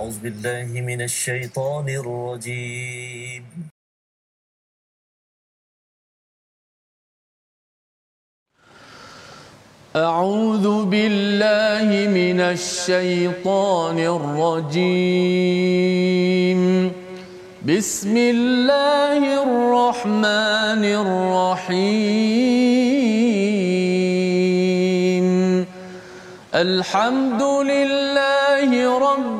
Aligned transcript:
أعوذ 0.00 0.18
بالله 0.24 0.80
من 0.80 1.00
الشيطان 1.02 1.88
الرجيم. 1.88 3.44
أعوذ 9.96 10.84
بالله 10.84 11.88
من 12.08 12.40
الشيطان 12.40 13.98
الرجيم. 14.16 14.90
بسم 17.68 18.16
الله 18.16 19.20
الرحمن 19.44 20.84
الرحيم. 20.84 22.06
الحمد 26.54 27.42
لله 27.42 28.98
رب 28.98 29.39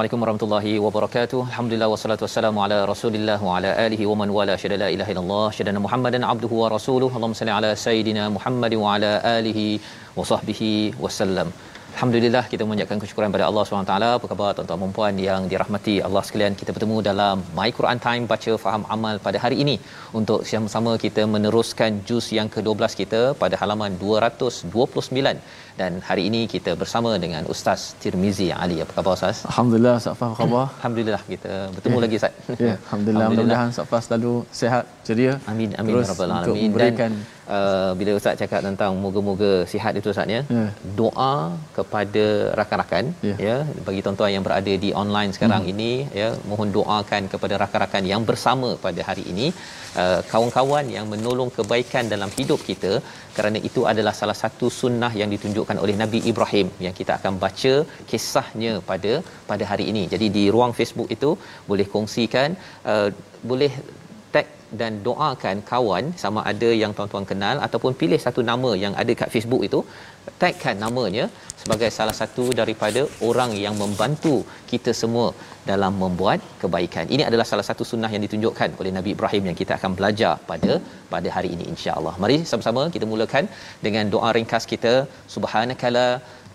Assalamualaikum 0.00 0.24
warahmatullahi 0.24 0.70
wabarakatuh. 0.84 1.38
Alhamdulillah 1.48 1.88
wassalatu 1.92 2.24
wassalamu 2.24 2.60
ala 2.64 2.76
Rasulillah 2.90 3.36
wa 3.46 3.56
ala 3.56 3.70
alihi 3.82 4.04
wa 4.10 4.14
man 4.20 4.30
wala 4.36 4.54
syada 4.62 4.76
la 4.82 4.88
ilaha 4.94 5.10
illallah 5.12 5.48
syada 5.56 5.82
Muhammadan 5.86 6.22
abduhu 6.30 6.60
wa 6.62 6.68
rasuluhu. 6.74 7.12
Allahumma 7.18 7.38
salli 7.40 7.52
ala 7.56 7.70
sayidina 7.82 8.22
Muhammad 8.36 8.74
wa 8.82 8.94
ala 8.94 9.10
alihi 9.32 9.66
wa 10.18 10.24
sahbihi 10.30 10.70
wasallam. 11.04 11.50
Alhamdulillah 11.94 12.42
kita 12.52 12.62
mengucapkan 12.66 12.98
kesyukuran 13.02 13.30
pada 13.34 13.44
Allah 13.48 13.62
SWT. 13.66 13.94
Apa 14.16 14.26
khabar 14.30 14.50
tuan-tuan 14.56 14.80
dan 14.82 14.92
puan 14.96 15.14
yang 15.28 15.42
dirahmati 15.52 15.94
Allah 16.06 16.22
sekalian? 16.28 16.54
Kita 16.60 16.70
bertemu 16.76 16.96
dalam 17.08 17.36
My 17.58 17.68
Quran 17.78 17.98
Time 18.06 18.24
baca 18.32 18.52
faham 18.64 18.82
amal 18.94 19.16
pada 19.26 19.38
hari 19.44 19.56
ini 19.64 19.76
untuk 20.20 20.40
sama-sama 20.50 20.92
kita 21.04 21.24
meneruskan 21.34 22.00
juz 22.10 22.28
yang 22.38 22.48
ke-12 22.54 22.94
kita 23.02 23.22
pada 23.42 23.58
halaman 23.62 23.98
229 24.04 25.69
dan 25.80 25.92
hari 26.08 26.22
ini 26.28 26.40
kita 26.54 26.72
bersama 26.80 27.10
dengan 27.24 27.42
Ustaz 27.52 27.80
Tirmizi 28.02 28.48
Ali. 28.62 28.76
Apa 28.84 28.92
khabar 28.96 29.12
Ustaz? 29.18 29.38
Alhamdulillah 29.50 29.94
Ustaz 30.00 30.14
apa 30.16 30.26
khabar? 30.40 30.64
Alhamdulillah 30.78 31.22
kita 31.32 31.52
bertemu 31.74 31.96
Ya. 31.98 32.02
lagi 32.04 32.16
Ustaz. 32.20 32.32
Ya, 32.66 32.74
Alhamdulillah. 32.84 33.28
Mudah-mudahan 33.32 33.68
Ustaz 33.74 33.88
Fah 33.92 34.02
selalu 34.06 34.32
sihat, 34.60 34.84
ceria. 35.08 35.34
Amin 35.52 35.70
amin 35.80 35.92
Terus 35.94 36.06
ya 36.06 36.12
rabbal 36.12 36.32
alamin 36.38 36.64
memberikan 36.66 37.12
dan 37.12 37.12
uh, 37.56 37.90
bila 38.00 38.10
ustaz 38.18 38.34
cakap 38.42 38.60
tentang 38.68 38.92
moga-moga 39.04 39.52
sihat 39.72 39.92
itu 40.00 40.08
ustaz 40.14 40.34
ya 40.36 40.42
Ya. 40.58 40.66
doa 41.00 41.32
kepada 41.78 42.24
rakan-rakan 42.60 43.04
Ya. 43.28 43.34
ya 43.46 43.56
bagi 43.86 44.00
tuan-tuan 44.04 44.32
yang 44.36 44.44
berada 44.48 44.74
di 44.84 44.90
online 45.02 45.32
sekarang 45.36 45.62
Hmm. 45.64 45.72
ini 45.72 45.90
ya 46.20 46.28
mohon 46.50 46.68
doakan 46.76 47.22
kepada 47.32 47.54
rakan-rakan 47.62 48.04
yang 48.12 48.22
bersama 48.30 48.68
pada 48.84 49.00
hari 49.08 49.24
ini 49.32 49.46
uh, 50.02 50.20
kawan-kawan 50.32 50.86
yang 50.96 51.08
menolong 51.14 51.50
kebaikan 51.58 52.04
dalam 52.14 52.30
hidup 52.38 52.60
kita 52.70 52.92
kerana 53.40 53.60
itu 53.68 53.82
adalah 53.92 54.14
salah 54.20 54.38
satu 54.42 54.68
sunnah 54.80 55.12
yang 55.20 55.30
ditunjukkan 55.34 55.78
oleh 55.84 55.96
Nabi 56.02 56.20
Ibrahim 56.32 56.68
yang 56.86 56.94
kita 57.00 57.14
akan 57.18 57.34
baca 57.44 57.74
kisahnya 58.10 58.74
pada 58.90 59.12
pada 59.50 59.66
hari 59.72 59.86
ini. 59.92 60.04
Jadi 60.14 60.28
di 60.36 60.44
ruang 60.56 60.74
Facebook 60.78 61.10
itu 61.16 61.32
boleh 61.72 61.86
kongsikan 61.94 62.50
uh, 62.92 63.08
boleh 63.52 63.72
tag 64.34 64.48
dan 64.80 64.92
doakan 65.06 65.56
kawan 65.70 66.04
sama 66.22 66.40
ada 66.50 66.68
yang 66.82 66.92
tuan-tuan 66.96 67.26
kenal 67.30 67.56
ataupun 67.66 67.92
pilih 68.00 68.20
satu 68.26 68.40
nama 68.50 68.70
yang 68.84 68.94
ada 69.02 69.12
kat 69.20 69.30
Facebook 69.34 69.62
itu 69.68 69.80
tagkan 70.42 70.76
namanya 70.84 71.24
sebagai 71.62 71.88
salah 71.96 72.14
satu 72.20 72.44
daripada 72.60 73.00
orang 73.28 73.50
yang 73.64 73.74
membantu 73.82 74.34
kita 74.70 74.92
semua 75.00 75.28
dalam 75.70 75.92
membuat 76.02 76.40
kebaikan. 76.62 77.04
Ini 77.14 77.22
adalah 77.28 77.46
salah 77.50 77.66
satu 77.68 77.84
sunnah 77.90 78.10
yang 78.14 78.22
ditunjukkan 78.26 78.70
oleh 78.80 78.92
Nabi 78.98 79.10
Ibrahim 79.16 79.44
yang 79.48 79.56
kita 79.60 79.72
akan 79.78 79.92
belajar 79.98 80.32
pada 80.50 80.72
pada 81.12 81.28
hari 81.36 81.50
ini 81.56 81.64
insya-Allah. 81.72 82.14
Mari 82.24 82.38
sama-sama 82.52 82.84
kita 82.96 83.08
mulakan 83.12 83.46
dengan 83.86 84.06
doa 84.14 84.30
ringkas 84.38 84.66
kita 84.72 84.94
subhanakala 85.36 86.06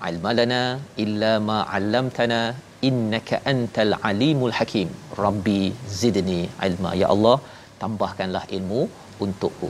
ilmalana 0.09 0.64
illa 1.06 1.34
ma 1.50 1.59
'allamtana 1.76 2.42
innaka 2.90 3.38
antal 3.53 3.94
alimul 4.12 4.56
hakim. 4.59 4.90
Rabbi 5.26 5.62
zidni 6.02 6.42
ilma. 6.68 6.92
Ya 7.02 7.09
Allah, 7.16 7.38
tambahkanlah 7.84 8.44
ilmu 8.58 8.82
untukku. 9.26 9.70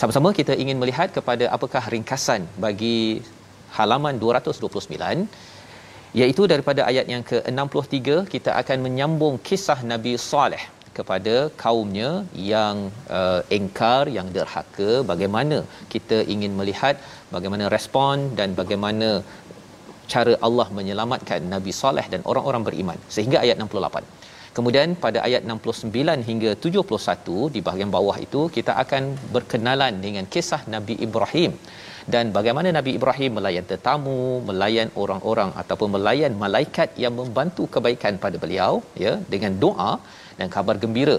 Sama-sama 0.00 0.30
kita 0.38 0.54
ingin 0.62 0.76
melihat 0.80 1.08
kepada 1.14 1.44
apakah 1.54 1.80
ringkasan 1.92 2.42
bagi 2.64 2.98
halaman 3.76 4.14
229 4.24 5.24
iaitu 6.20 6.42
daripada 6.52 6.80
ayat 6.90 7.06
yang 7.12 7.22
ke-63 7.30 7.98
kita 8.34 8.50
akan 8.60 8.78
menyambung 8.86 9.34
kisah 9.48 9.78
Nabi 9.92 10.12
Saleh 10.26 10.62
kepada 10.98 11.34
kaumnya 11.62 12.10
yang 12.52 12.76
uh, 13.18 13.40
engkar 13.58 14.02
yang 14.18 14.30
derhaka. 14.36 14.90
Bagaimana 15.10 15.58
kita 15.94 16.20
ingin 16.34 16.54
melihat 16.60 16.94
bagaimana 17.34 17.66
respon 17.76 18.38
dan 18.38 18.54
bagaimana 18.60 19.10
cara 20.14 20.36
Allah 20.48 20.68
menyelamatkan 20.78 21.42
Nabi 21.54 21.74
Saleh 21.82 22.06
dan 22.14 22.22
orang-orang 22.30 22.62
beriman. 22.70 23.00
Sehingga 23.16 23.40
ayat 23.44 23.58
68 23.66 24.27
Kemudian 24.58 24.88
pada 25.02 25.18
ayat 25.26 25.42
69 25.46 26.28
hingga 26.28 26.50
71 26.66 27.52
di 27.54 27.60
bahagian 27.66 27.90
bawah 27.96 28.16
itu 28.24 28.40
kita 28.56 28.72
akan 28.82 29.02
berkenalan 29.34 29.94
dengan 30.04 30.24
kisah 30.34 30.62
Nabi 30.74 30.94
Ibrahim. 31.06 31.52
Dan 32.12 32.24
bagaimana 32.36 32.68
Nabi 32.78 32.92
Ibrahim 32.98 33.32
melayan 33.38 33.66
tetamu, 33.70 34.18
melayan 34.48 34.88
orang-orang 35.02 35.50
ataupun 35.62 35.88
melayan 35.96 36.34
malaikat 36.42 36.90
yang 37.02 37.14
membantu 37.20 37.64
kebaikan 37.74 38.16
pada 38.24 38.36
beliau 38.44 38.72
ya 39.04 39.12
dengan 39.34 39.54
doa 39.64 39.92
dan 40.38 40.48
kabar 40.56 40.76
gembira. 40.84 41.18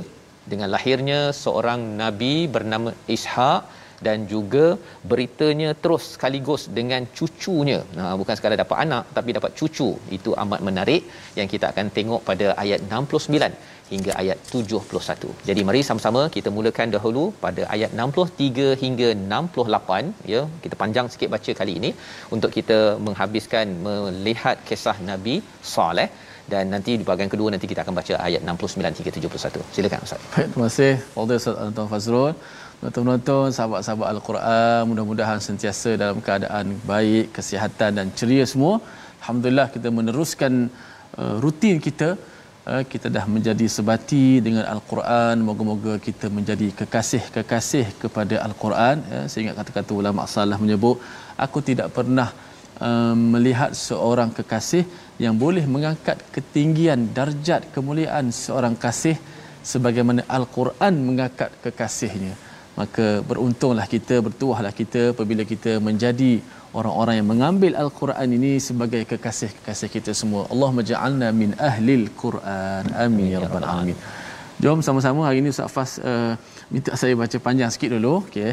Dengan 0.51 0.69
lahirnya 0.75 1.19
seorang 1.43 1.81
nabi 2.03 2.35
bernama 2.55 2.91
Ishak 3.15 3.59
dan 4.07 4.27
juga 4.33 4.65
beritanya 5.11 5.71
terus 5.83 6.03
sekaligus 6.13 6.63
dengan 6.77 7.01
cucunya. 7.17 7.79
Nah, 7.97 8.13
bukan 8.21 8.35
sekadar 8.37 8.59
dapat 8.63 8.77
anak 8.85 9.03
tapi 9.17 9.35
dapat 9.37 9.51
cucu. 9.59 9.89
Itu 10.17 10.31
amat 10.43 10.61
menarik 10.69 11.03
yang 11.39 11.49
kita 11.53 11.67
akan 11.71 11.87
tengok 11.97 12.23
pada 12.29 12.47
ayat 12.63 12.79
69 12.91 13.51
hingga 13.91 14.11
ayat 14.21 14.37
71. 14.53 15.33
Jadi 15.49 15.61
mari 15.67 15.81
sama-sama 15.89 16.21
kita 16.35 16.49
mulakan 16.57 16.89
dahulu 16.95 17.23
pada 17.45 17.61
ayat 17.75 17.91
63 18.05 18.67
hingga 18.83 19.09
68 19.35 20.31
ya. 20.33 20.41
Kita 20.63 20.75
panjang 20.83 21.07
sikit 21.13 21.29
baca 21.35 21.53
kali 21.59 21.75
ini 21.81 21.91
untuk 22.35 22.51
kita 22.57 22.79
menghabiskan 23.07 23.67
melihat 23.87 24.57
kisah 24.69 24.97
Nabi 25.11 25.37
Saleh 25.75 26.09
dan 26.53 26.65
nanti 26.73 26.91
di 26.99 27.03
bahagian 27.07 27.31
kedua 27.33 27.49
nanti 27.53 27.67
kita 27.71 27.81
akan 27.83 27.95
baca 27.99 28.13
ayat 28.27 28.41
69 28.45 28.99
hingga 28.99 29.11
71. 29.17 29.65
Silakan 29.75 30.05
Ustaz. 30.07 30.21
Baik, 30.33 30.47
terima 30.53 30.67
kasih 30.69 30.93
Fadil 31.15 31.39
Ustaz 31.41 31.61
Anton 31.65 31.87
Fazrul. 31.93 32.33
Penonton-penonton, 32.79 33.51
sahabat-sahabat 33.55 34.07
Al-Quran, 34.07 34.81
mudah-mudahan 34.89 35.39
sentiasa 35.43 35.99
dalam 36.01 36.23
keadaan 36.23 36.79
baik, 36.91 37.35
kesihatan 37.35 37.91
dan 37.99 38.07
ceria 38.15 38.47
semua. 38.51 38.79
Alhamdulillah 39.19 39.67
kita 39.73 39.91
meneruskan 39.97 40.71
uh, 41.19 41.35
rutin 41.43 41.75
kita. 41.83 42.15
Uh, 42.63 42.83
kita 42.91 43.11
dah 43.11 43.27
menjadi 43.27 43.67
sebati 43.75 44.39
dengan 44.39 44.63
Al-Quran. 44.63 45.43
Moga-moga 45.43 45.99
kita 46.07 46.31
menjadi 46.31 46.71
kekasih-kekasih 46.79 47.85
kepada 47.99 48.39
Al-Quran. 48.47 49.03
Ya, 49.11 49.21
sehingga 49.27 49.59
kata-kata 49.59 49.91
ulama 49.91 50.23
salah 50.23 50.55
menyebut, 50.63 51.03
aku 51.35 51.59
tidak 51.59 51.91
pernah 51.91 52.31
uh, 52.79 53.11
melihat 53.11 53.75
seorang 53.75 54.31
kekasih 54.31 54.87
yang 55.19 55.35
boleh 55.35 55.67
mengangkat 55.67 56.15
ketinggian 56.31 57.11
darjat 57.11 57.67
kemuliaan 57.75 58.31
seorang 58.31 58.71
kasih 58.79 59.19
sebagaimana 59.67 60.23
Al-Quran 60.31 60.95
mengangkat 61.03 61.51
kekasihnya 61.59 62.47
maka 62.81 63.07
beruntunglah 63.29 63.87
kita 63.95 64.15
bertuahlah 64.27 64.73
kita 64.81 65.01
apabila 65.13 65.43
kita 65.53 65.73
menjadi 65.87 66.31
orang-orang 66.79 67.15
yang 67.19 67.29
mengambil 67.33 67.71
Al-Quran 67.83 68.29
ini 68.37 68.51
sebagai 68.67 69.01
kekasih-kekasih 69.11 69.89
kita 69.95 70.13
semua 70.21 70.41
Allah 70.53 70.71
maja'alna 70.79 71.29
min 71.41 71.51
ahlil 71.69 72.05
Quran 72.23 72.85
amin 73.05 73.25
ya 73.33 73.39
rabbal 73.45 73.67
alamin 73.73 73.97
Jom 74.63 74.79
sama-sama 74.85 75.21
hari 75.25 75.37
ini 75.41 75.49
Ustaz 75.55 75.71
Fas 75.75 75.91
uh, 76.09 76.31
minta 76.73 76.91
saya 77.01 77.13
baca 77.21 77.37
panjang 77.45 77.69
sikit 77.73 77.89
dulu. 77.95 78.13
Okey. 78.27 78.51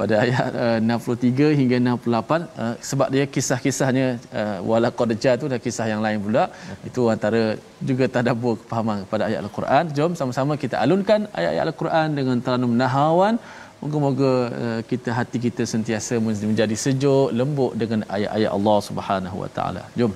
Pada 0.00 0.14
ayat 0.24 0.50
uh, 0.64 1.04
63 1.08 1.56
hingga 1.60 1.76
68 1.80 2.44
uh, 2.62 2.74
sebab 2.88 3.08
dia 3.14 3.24
kisah-kisahnya 3.34 4.06
uh, 4.40 4.58
wala 4.70 4.90
qad 4.98 5.12
tu 5.40 5.48
dah 5.52 5.60
kisah 5.66 5.86
yang 5.92 6.04
lain 6.06 6.18
pula. 6.26 6.44
Itu 6.88 7.08
antara 7.14 7.42
juga 7.90 8.04
tadabbur 8.16 8.54
kefahaman 8.60 8.98
kepada 9.08 9.22
ayat 9.28 9.40
Al-Quran. 9.46 9.84
Jom 9.96 10.12
sama-sama 10.20 10.60
kita 10.64 10.76
alunkan 10.84 11.20
ayat-ayat 11.38 11.64
Al-Quran 11.70 12.08
dengan 12.20 12.36
teranum 12.44 12.74
nahawan. 12.82 13.36
Moga-moga 13.85 14.31
uh, 14.63 14.79
kita 14.85 15.09
hati 15.17 15.41
kita 15.41 15.65
sentiasa 15.65 16.21
menjadi 16.21 16.75
sejuk, 16.77 17.33
lembut 17.33 17.73
dengan 17.73 18.05
ayat-ayat 18.05 18.51
Allah 18.57 18.77
Subhanahu 18.89 19.37
Wa 19.43 19.49
Taala. 19.57 19.83
Jom. 19.97 20.13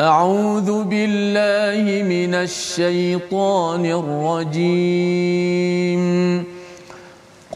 أعوذ 0.00 0.84
بالله 0.84 1.84
من 2.08 2.34
الشيطان 2.34 3.84
الرجيم 4.00 6.02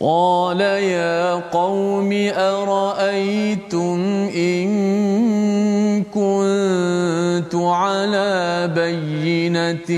قال 0.01 0.61
يا 0.61 1.35
قوم 1.49 2.13
أرأيتم 2.37 3.99
إن 4.37 4.69
كنت 6.05 7.55
على 7.55 8.69
بينة 8.77 9.91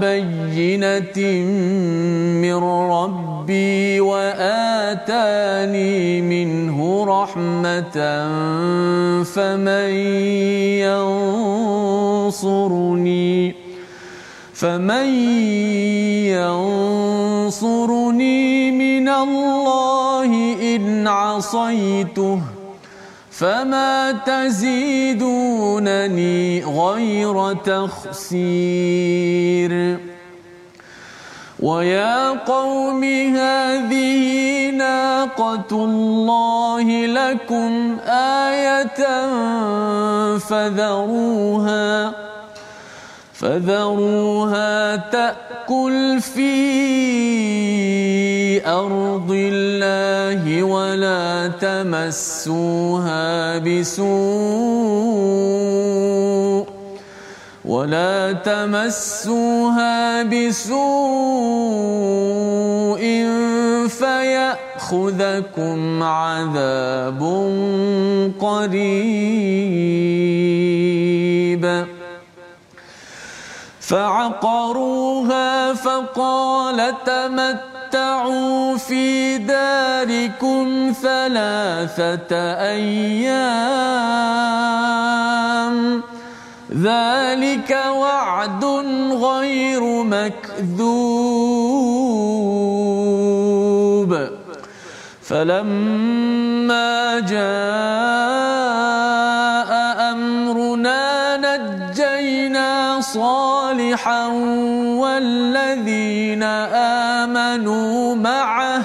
بينة 0.00 1.18
من 2.42 2.54
ربي 2.90 4.00
وآتاني 4.00 5.96
منه 6.22 7.04
رحمة 7.04 7.98
فمن 9.24 9.90
ينصرني 12.28 13.54
فمن 14.54 15.08
ينصرني 17.48 18.70
من 18.70 19.08
الله 19.08 20.30
إن 20.76 21.06
عصيته 21.06 22.57
فما 23.38 24.12
تزيدونني 24.26 25.14
غير 26.64 27.52
تخسير 27.54 28.98
ويا 31.60 32.30
قوم 32.30 33.04
هذه 33.04 34.70
ناقة 34.70 35.70
الله 35.72 37.06
لكم 37.06 37.98
آية 38.08 39.28
فذروها 40.38 42.27
فذروها 43.38 44.96
تأكل 44.96 46.20
في 46.20 46.50
أرض 48.66 49.30
الله 49.30 50.62
ولا 50.62 51.48
تمسوها 51.60 53.28
بسوء 53.58 54.08
ولا 57.64 58.32
تمسوها 58.32 60.22
بسوء 60.22 60.78
فيأخذكم 63.88 65.78
عذاب 66.02 67.22
قريب 68.40 69.58
فعقروها 73.88 75.74
فقال 75.74 76.94
تمتعوا 77.06 78.76
في 78.76 79.38
داركم 79.38 80.92
ثلاثة 81.02 82.36
أيام. 82.60 83.78
ذلك 86.72 87.70
وعد 87.88 88.64
غير 89.12 89.82
مكذوب. 90.02 91.08
فلما 95.22 97.20
جاء 97.20 98.47
صالحا 103.14 104.26
والذين 105.02 106.42
آمنوا 107.22 108.14
معه 108.14 108.82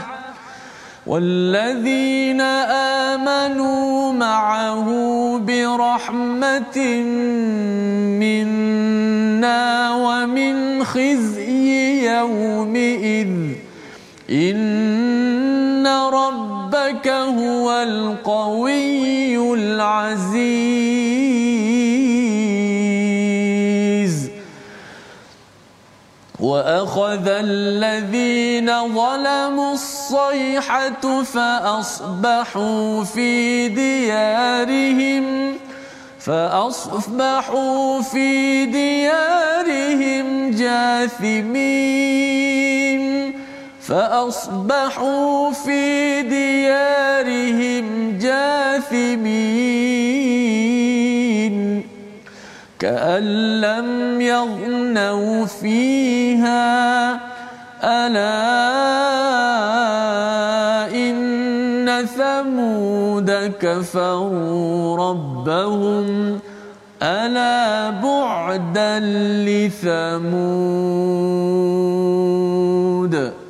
والذين 1.07 2.41
آمنوا 3.11 4.11
معه 4.11 4.87
برحمة 5.47 6.77
منا 8.23 9.61
ومن 9.95 10.83
خزي 10.83 12.07
يومئذ. 12.17 13.33
إن 14.29 15.87
ربك 15.87 17.07
هو 17.07 17.71
القوي 17.71 19.53
العزيز. 19.53 21.32
وأخذ 26.43 27.27
الذين 27.27 28.67
ظلموا 28.67 29.73
الصيحة 29.73 31.23
فأصبحوا 31.23 33.03
في 33.03 33.67
ديارهم 33.67 35.55
فأصبحوا 36.19 38.01
في 38.01 38.65
ديارهم 38.65 40.51
جاثمين 40.51 41.83
فأصبحوا 43.81 45.51
في 45.51 46.21
ديارهم 46.21 48.17
جاثمين. 48.19 49.43
كأن 52.83 53.23
لم 53.61 54.21
يغنوا 54.21 55.45
فيها. 55.45 57.13
ألا 57.83 58.35
إن 60.95 62.05
ثمود 62.05 63.31
كفروا 63.61 64.97
ربهم. 64.97 66.39
ألا 67.03 67.89
بعدا 67.89 68.99
لثمود. 69.47 70.33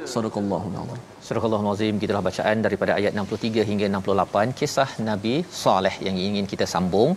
صدق 0.06 0.38
الله 0.38 0.72
العظيم. 0.74 0.93
Surah 1.26 1.44
Al-Azim 1.48 2.00
gitulah 2.02 2.22
bacaan 2.28 2.58
daripada 2.66 2.92
ayat 3.00 3.14
63 3.20 3.64
hingga 3.68 3.88
68 3.98 4.56
kisah 4.60 4.90
Nabi 5.10 5.36
Saleh 5.60 5.94
yang 6.06 6.18
ingin 6.26 6.46
kita 6.52 6.66
sambung. 6.72 7.12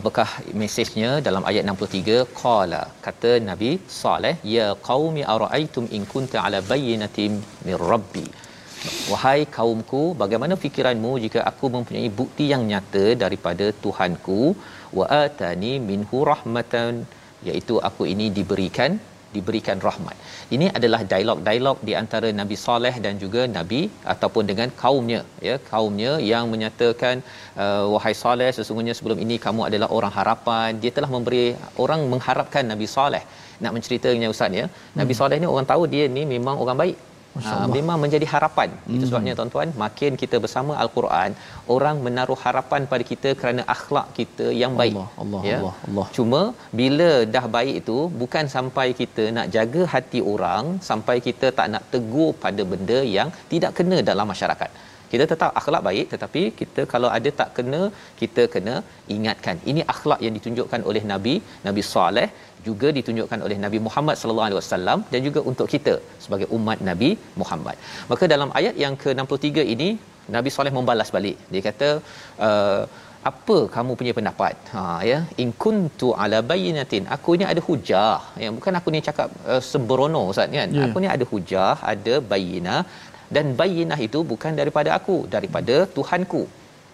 Apakah 0.00 0.28
mesejnya 0.60 1.10
dalam 1.26 1.42
ayat 1.50 1.64
63? 1.72 2.14
Qala 2.40 2.80
kata 3.06 3.32
Nabi 3.48 3.70
Saleh, 3.98 4.34
ya 4.54 4.68
qaumi 4.88 5.24
araaitum 5.34 5.86
in 5.98 6.04
kunta 6.12 6.38
ala 6.46 6.60
bayyinatin 6.70 7.34
min 7.66 7.76
rabbi. 7.90 8.26
Wahai 9.12 9.40
kaumku, 9.58 10.02
bagaimana 10.22 10.56
fikiranmu 10.64 11.12
jika 11.26 11.42
aku 11.52 11.68
mempunyai 11.76 12.08
bukti 12.22 12.46
yang 12.54 12.64
nyata 12.72 13.06
daripada 13.24 13.68
Tuhanku 13.84 14.42
wa 15.00 15.06
atani 15.24 15.74
minhu 15.90 16.20
rahmatan 16.32 17.04
iaitu 17.48 17.76
aku 17.88 18.04
ini 18.14 18.28
diberikan 18.38 18.92
diberikan 19.34 19.78
rahmat. 19.86 20.16
Ini 20.54 20.66
adalah 20.78 21.00
dialog-dialog 21.12 21.78
di 21.88 21.92
antara 22.02 22.28
Nabi 22.40 22.56
Saleh 22.64 22.94
dan 23.04 23.14
juga 23.24 23.42
Nabi 23.58 23.82
ataupun 24.14 24.44
dengan 24.50 24.68
kaumnya 24.82 25.20
ya 25.48 25.56
kaumnya 25.70 26.12
yang 26.32 26.46
menyatakan 26.54 27.16
uh, 27.64 27.84
wahai 27.94 28.14
Saleh 28.22 28.50
sesungguhnya 28.58 28.96
sebelum 28.98 29.20
ini 29.24 29.36
kamu 29.46 29.62
adalah 29.68 29.88
orang 29.98 30.12
harapan 30.18 30.80
dia 30.82 30.92
telah 30.96 31.10
memberi 31.16 31.44
orang 31.84 32.02
mengharapkan 32.14 32.64
Nabi 32.72 32.88
Saleh 32.96 33.22
nak 33.62 33.72
menceritanya 33.76 34.28
ustaz 34.34 34.60
ya 34.60 34.66
Nabi 35.00 35.12
hmm. 35.14 35.20
Saleh 35.20 35.38
ni 35.42 35.48
orang 35.54 35.68
tahu 35.72 35.84
dia 35.94 36.04
ni 36.16 36.24
memang 36.34 36.58
orang 36.64 36.78
baik 36.82 36.96
Uh, 37.38 37.66
memang 37.74 37.98
menjadi 38.04 38.26
harapan. 38.32 38.70
Hmm. 38.74 38.94
Itu 38.94 39.04
sebabnya 39.08 39.32
tuan-tuan, 39.38 39.68
makin 39.82 40.12
kita 40.22 40.36
bersama 40.44 40.72
al-Quran, 40.82 41.30
orang 41.74 41.96
menaruh 42.06 42.38
harapan 42.44 42.88
pada 42.92 43.04
kita 43.10 43.30
kerana 43.40 43.62
akhlak 43.74 44.06
kita 44.18 44.46
yang 44.62 44.74
baik. 44.80 44.94
Allah, 44.96 45.08
Allah, 45.22 45.42
ya? 45.50 45.58
Allah, 45.58 45.74
Allah. 45.88 46.06
Cuma 46.16 46.40
bila 46.80 47.10
dah 47.36 47.44
baik 47.56 47.74
itu 47.82 47.98
bukan 48.22 48.46
sampai 48.56 48.86
kita 49.00 49.26
nak 49.36 49.48
jaga 49.56 49.84
hati 49.94 50.22
orang, 50.34 50.64
sampai 50.90 51.16
kita 51.28 51.48
tak 51.58 51.68
nak 51.74 51.84
tegur 51.94 52.30
pada 52.44 52.64
benda 52.72 53.00
yang 53.16 53.30
tidak 53.52 53.74
kena 53.78 53.98
dalam 54.10 54.26
masyarakat. 54.34 54.70
Kita 55.12 55.24
tetap 55.32 55.50
akhlak 55.60 55.82
baik 55.88 56.06
tetapi 56.14 56.42
kita 56.60 56.82
kalau 56.92 57.08
ada 57.16 57.30
tak 57.40 57.50
kena 57.56 57.80
kita 58.20 58.44
kena 58.54 58.74
ingatkan 59.16 59.58
ini 59.72 59.82
akhlak 59.94 60.20
yang 60.26 60.34
ditunjukkan 60.38 60.82
oleh 60.92 61.02
nabi 61.12 61.34
nabi 61.68 61.84
soleh 61.94 62.28
juga 62.68 62.88
ditunjukkan 62.96 63.40
oleh 63.46 63.56
Nabi 63.64 63.78
Muhammad 63.86 64.16
sallallahu 64.20 64.48
alaihi 64.48 64.60
wasallam 64.60 64.98
dan 65.12 65.20
juga 65.26 65.40
untuk 65.50 65.68
kita 65.74 65.94
sebagai 66.24 66.48
umat 66.56 66.78
Nabi 66.88 67.10
Muhammad. 67.42 67.76
Maka 68.10 68.24
dalam 68.34 68.50
ayat 68.60 68.74
yang 68.84 68.96
ke-63 69.02 69.64
ini 69.74 69.90
Nabi 70.36 70.50
Soleh 70.56 70.72
membalas 70.78 71.10
balik. 71.16 71.38
Dia 71.52 71.62
kata 71.68 71.88
uh, 72.48 72.82
apa 73.28 73.56
kamu 73.74 73.92
punya 74.00 74.12
pendapat 74.18 74.54
ha 74.74 74.82
ya 75.08 75.16
in 75.42 75.48
kuntu 75.62 76.08
ala 76.22 76.38
bayyinatin 76.50 77.04
aku 77.16 77.30
ni 77.40 77.44
ada 77.50 77.62
hujah 77.66 78.16
ya 78.42 78.48
bukan 78.58 78.78
aku 78.78 78.88
ni 78.94 79.00
cakap 79.08 79.28
uh, 79.50 79.60
sembrono 79.70 80.22
ustaz 80.32 80.56
kan 80.60 80.70
yeah. 80.76 80.86
aku 80.86 80.98
ni 81.04 81.08
ada 81.14 81.24
hujah 81.32 81.74
ada 81.92 82.14
bayyinah 82.30 82.80
dan 83.36 83.46
bayyinah 83.60 84.00
itu 84.08 84.20
bukan 84.32 84.52
daripada 84.60 84.90
aku 84.98 85.16
daripada 85.34 85.76
Tuhanku. 85.96 86.42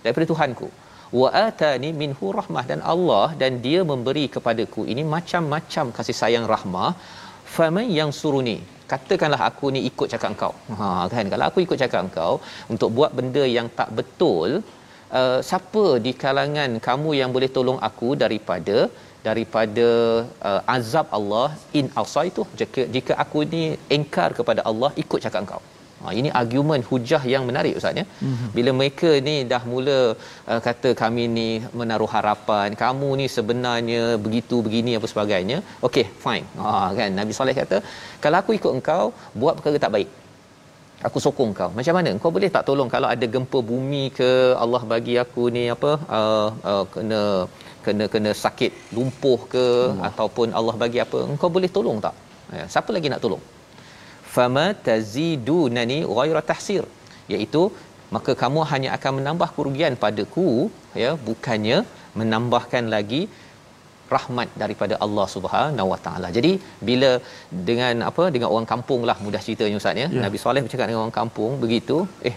Daripada 0.05 0.27
Tuhanku. 0.33 0.69
Wa 1.21 1.29
atani 1.47 1.91
minhu 2.03 2.29
rahmah. 2.39 2.65
Dan 2.71 2.81
Allah 2.95 3.27
dan 3.43 3.53
dia 3.67 3.83
memberi 3.93 4.25
kepadaku 4.37 4.85
ini 4.93 5.05
macam-macam 5.17 5.87
kasih 5.99 6.17
sayang 6.23 6.47
rahmah. 6.55 6.91
Faman 7.57 7.89
yang 7.99 8.11
suruni 8.21 8.59
katakanlah 8.91 9.41
aku 9.51 9.67
ni 9.75 9.81
ikut 9.91 10.09
cakap 10.13 10.29
engkau. 10.33 10.53
Ha 10.79 10.89
kan? 11.13 11.27
Kalau 11.33 11.45
aku 11.51 11.59
ikut 11.67 11.79
cakap 11.83 12.01
engkau 12.07 12.33
untuk 12.75 12.91
buat 12.99 13.13
benda 13.19 13.45
yang 13.57 13.69
tak 13.79 13.91
betul 13.99 14.51
uh, 15.19 15.39
siapa 15.49 15.85
di 16.07 16.13
kalangan 16.23 16.71
kamu 16.89 17.11
yang 17.21 17.31
boleh 17.37 17.51
tolong 17.57 17.81
aku 17.89 18.09
daripada 18.25 18.79
daripada 19.29 19.89
uh, 20.49 20.61
azab 20.77 21.07
Allah 21.19 21.49
in 21.79 21.87
asaitu 22.03 22.43
jika 22.61 22.83
jika 22.97 23.13
aku 23.25 23.41
ni 23.55 23.63
engkar 23.97 24.29
kepada 24.39 24.63
Allah 24.71 24.91
ikut 25.05 25.21
cakap 25.25 25.41
engkau 25.45 25.63
Ha, 26.07 26.13
ini 26.21 26.29
argument 26.41 26.85
hujah 26.91 27.23
yang 27.33 27.45
menarik 27.51 27.79
ustaz 27.79 28.01
ya. 28.01 28.05
Mm-hmm. 28.07 28.51
Bila 28.57 28.71
mereka 28.81 29.11
ni 29.29 29.37
dah 29.53 29.63
mula 29.73 29.99
uh, 30.51 30.61
kata 30.67 30.91
kami 31.01 31.25
ni 31.39 31.49
menaruh 31.81 32.11
harapan, 32.17 32.77
kamu 32.83 33.09
ni 33.21 33.27
sebenarnya 33.37 34.03
begitu 34.27 34.59
begini 34.67 34.95
apa 34.99 35.09
sebagainya. 35.13 35.59
Okey, 35.89 36.07
fine. 36.27 36.47
Ha 36.63 36.75
kan 36.99 37.11
Nabi 37.21 37.35
Saleh 37.39 37.57
kata, 37.63 37.79
kalau 38.27 38.39
aku 38.43 38.53
ikut 38.59 38.73
engkau 38.79 39.05
buat 39.43 39.57
perkara 39.59 39.83
tak 39.87 39.95
baik. 39.97 40.11
Aku 41.07 41.19
sokong 41.25 41.51
kau. 41.59 41.71
Macam 41.79 41.95
mana? 41.97 42.11
Kau 42.23 42.33
boleh 42.37 42.51
tak 42.55 42.65
tolong 42.69 42.91
kalau 42.95 43.09
ada 43.15 43.27
gempa 43.35 43.59
bumi 43.71 44.05
ke 44.19 44.31
Allah 44.63 44.83
bagi 44.93 45.15
aku 45.25 45.43
ni 45.57 45.65
apa 45.75 45.91
uh, 46.19 46.49
uh, 46.71 46.85
kena 46.95 47.21
kena 47.87 48.05
kena 48.13 48.31
sakit 48.45 48.73
lumpuh 48.97 49.41
ke 49.55 49.67
hmm. 49.67 50.01
ataupun 50.09 50.57
Allah 50.61 50.75
bagi 50.85 51.01
apa? 51.05 51.21
Engkau 51.33 51.51
boleh 51.57 51.71
tolong 51.77 51.99
tak? 52.07 52.15
Ya, 52.59 52.65
siapa 52.75 52.91
lagi 52.97 53.11
nak 53.13 53.23
tolong? 53.25 53.45
Fama 54.37 54.67
tazidunani 54.89 55.99
ghaira 56.19 56.43
tahsir 56.51 56.85
iaitu 57.35 57.63
maka 58.15 58.33
kamu 58.43 58.61
hanya 58.73 58.89
akan 58.97 59.13
menambah 59.19 59.49
kerugian 59.57 59.95
padaku 60.05 60.49
ya 61.03 61.11
bukannya 61.29 61.79
menambahkan 62.21 62.85
lagi 62.95 63.23
rahmat 64.15 64.49
daripada 64.63 64.95
Allah 65.05 65.27
Subhanahu 65.35 65.89
Wa 65.93 65.99
Taala. 66.05 66.29
Jadi 66.37 66.53
bila 66.89 67.11
dengan 67.69 68.05
apa 68.11 68.25
dengan 68.35 68.49
orang 68.55 68.69
kampung 68.73 69.03
lah 69.09 69.17
mudah 69.25 69.41
ceritanya 69.47 69.81
ustaz 69.83 70.03
ya. 70.03 70.09
ya. 70.17 70.21
Nabi 70.25 70.39
Soleh 70.43 70.63
bercakap 70.67 70.87
dengan 70.89 71.03
orang 71.05 71.17
kampung 71.21 71.53
begitu 71.65 71.97
eh 72.31 72.37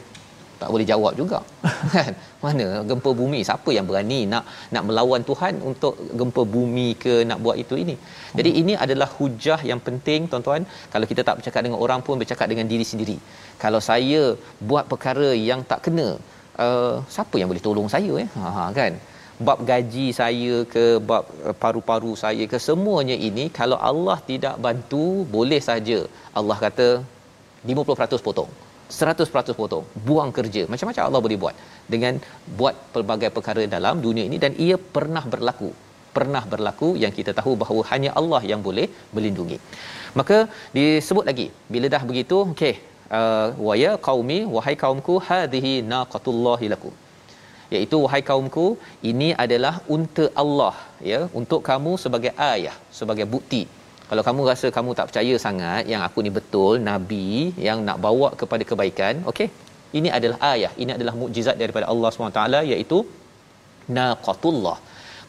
tak 0.62 0.70
boleh 0.74 0.86
jawab 0.92 1.14
juga. 1.20 1.40
Kan? 1.94 2.12
Mana 2.46 2.68
gempa 2.90 3.12
bumi? 3.20 3.40
Siapa 3.50 3.70
yang 3.78 3.86
berani 3.90 4.20
nak 4.32 4.44
nak 4.76 4.84
melawan 4.88 5.22
Tuhan 5.30 5.54
untuk 5.70 5.96
gempa 6.20 6.44
bumi 6.56 6.88
ke 7.04 7.14
nak 7.30 7.40
buat 7.46 7.58
itu 7.64 7.76
ini? 7.84 7.96
Jadi 8.38 8.52
ini 8.62 8.74
adalah 8.86 9.10
hujah 9.18 9.60
yang 9.72 9.82
penting 9.88 10.28
tuan-tuan. 10.32 10.64
Kalau 10.94 11.06
kita 11.12 11.24
tak 11.28 11.38
bercakap 11.40 11.62
dengan 11.68 11.80
orang 11.86 12.02
pun 12.08 12.22
bercakap 12.24 12.48
dengan 12.54 12.68
diri 12.72 12.88
sendiri. 12.92 13.18
Kalau 13.64 13.82
saya 13.90 14.24
buat 14.72 14.86
perkara 14.92 15.30
yang 15.50 15.64
tak 15.72 15.82
kena 15.88 16.08
uh, 16.66 16.96
siapa 17.16 17.36
yang 17.42 17.50
boleh 17.52 17.66
tolong 17.68 17.90
saya 17.96 18.14
eh? 18.24 18.28
Ha 18.40 18.70
kan? 18.80 18.94
Bab 19.48 19.60
gaji 19.70 20.08
saya 20.22 20.56
ke 20.74 20.86
bab 21.10 21.24
uh, 21.48 21.56
paru-paru 21.62 22.14
saya 22.24 22.44
ke 22.54 22.58
semuanya 22.68 23.16
ini 23.30 23.46
kalau 23.60 23.78
Allah 23.92 24.18
tidak 24.32 24.58
bantu 24.66 25.06
boleh 25.38 25.62
saja. 25.70 26.00
Allah 26.40 26.60
kata 26.66 26.90
50% 27.70 28.28
potong 28.28 28.52
100% 28.98 29.60
potong 29.60 29.86
buang 30.08 30.32
kerja. 30.38 30.62
Macam-macam 30.72 31.04
Allah 31.08 31.22
boleh 31.26 31.38
buat 31.44 31.56
dengan 31.94 32.14
buat 32.60 32.76
pelbagai 32.94 33.30
perkara 33.38 33.64
dalam 33.76 34.02
dunia 34.08 34.26
ini 34.30 34.40
dan 34.44 34.54
ia 34.66 34.78
pernah 34.98 35.24
berlaku. 35.34 35.70
Pernah 36.18 36.44
berlaku 36.54 36.90
yang 37.04 37.14
kita 37.18 37.32
tahu 37.40 37.52
bahawa 37.62 37.82
hanya 37.92 38.12
Allah 38.20 38.42
yang 38.52 38.62
boleh 38.68 38.88
melindungi. 39.16 39.58
Maka 40.20 40.38
disebut 40.78 41.26
lagi 41.30 41.48
bila 41.74 41.88
dah 41.96 42.02
begitu 42.10 42.38
okey 42.54 42.76
uh, 43.20 43.48
wa 43.68 43.76
ya 43.84 43.92
qaumi 44.08 44.40
wahai 44.56 44.76
kaumku 44.84 45.16
hadhihi 45.30 45.74
naqatullahi 45.94 46.68
lakum. 46.74 46.96
Iaitu 47.74 47.98
wahai 48.06 48.22
kaumku 48.30 48.66
ini 49.12 49.30
adalah 49.44 49.76
unta 49.96 50.26
Allah 50.44 50.76
ya 51.12 51.20
untuk 51.40 51.62
kamu 51.70 51.92
sebagai 52.04 52.32
ayah 52.54 52.76
sebagai 53.00 53.28
bukti 53.36 53.62
kalau 54.10 54.24
kamu 54.28 54.42
rasa 54.52 54.68
kamu 54.78 54.92
tak 54.98 55.08
percaya 55.10 55.34
sangat 55.46 55.84
yang 55.92 56.02
aku 56.08 56.20
ni 56.26 56.32
betul 56.38 56.74
nabi 56.90 57.28
yang 57.68 57.80
nak 57.88 57.98
bawa 58.06 58.30
kepada 58.42 58.64
kebaikan 58.70 59.16
okey? 59.32 59.50
Ini 59.98 60.10
adalah 60.18 60.38
ayah 60.54 60.72
ini 60.82 60.92
adalah 60.98 61.14
mukjizat 61.22 61.56
daripada 61.62 61.86
Allah 61.92 62.10
SWT 62.14 62.42
iaitu 62.74 62.98
naqatullah. 63.98 64.78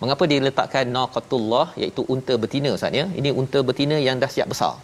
Mengapa 0.02 0.24
diletakkan 0.32 0.84
naqatullah? 0.96 1.66
Iaitu 1.80 2.02
unta 2.14 2.34
betina 2.42 2.70
ustaz 2.76 2.98
ya? 3.00 3.04
Ini 3.20 3.30
unta 3.40 3.60
betina 3.70 3.96
yang 4.06 4.16
dah 4.22 4.30
siap 4.36 4.48
besar. 4.52 4.74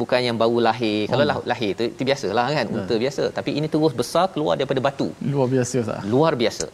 Bukan 0.00 0.20
yang 0.26 0.36
baru 0.42 0.58
lahir. 0.66 0.98
Oh. 1.04 1.08
kalau 1.12 1.24
lah, 1.30 1.36
lahir 1.52 1.70
tu 1.78 1.84
itu 1.92 2.02
biasalah 2.08 2.46
kan 2.58 2.66
unta 2.76 2.94
biasa. 3.04 3.24
Tapi 3.38 3.50
ini 3.58 3.66
terus 3.74 3.94
besar 4.02 4.24
keluar 4.34 4.54
daripada 4.60 4.82
batu. 4.86 5.08
Luar 5.34 5.48
biasa 5.54 5.74
ustaz. 5.84 6.00
Luar 6.14 6.34
biasa. 6.42 6.68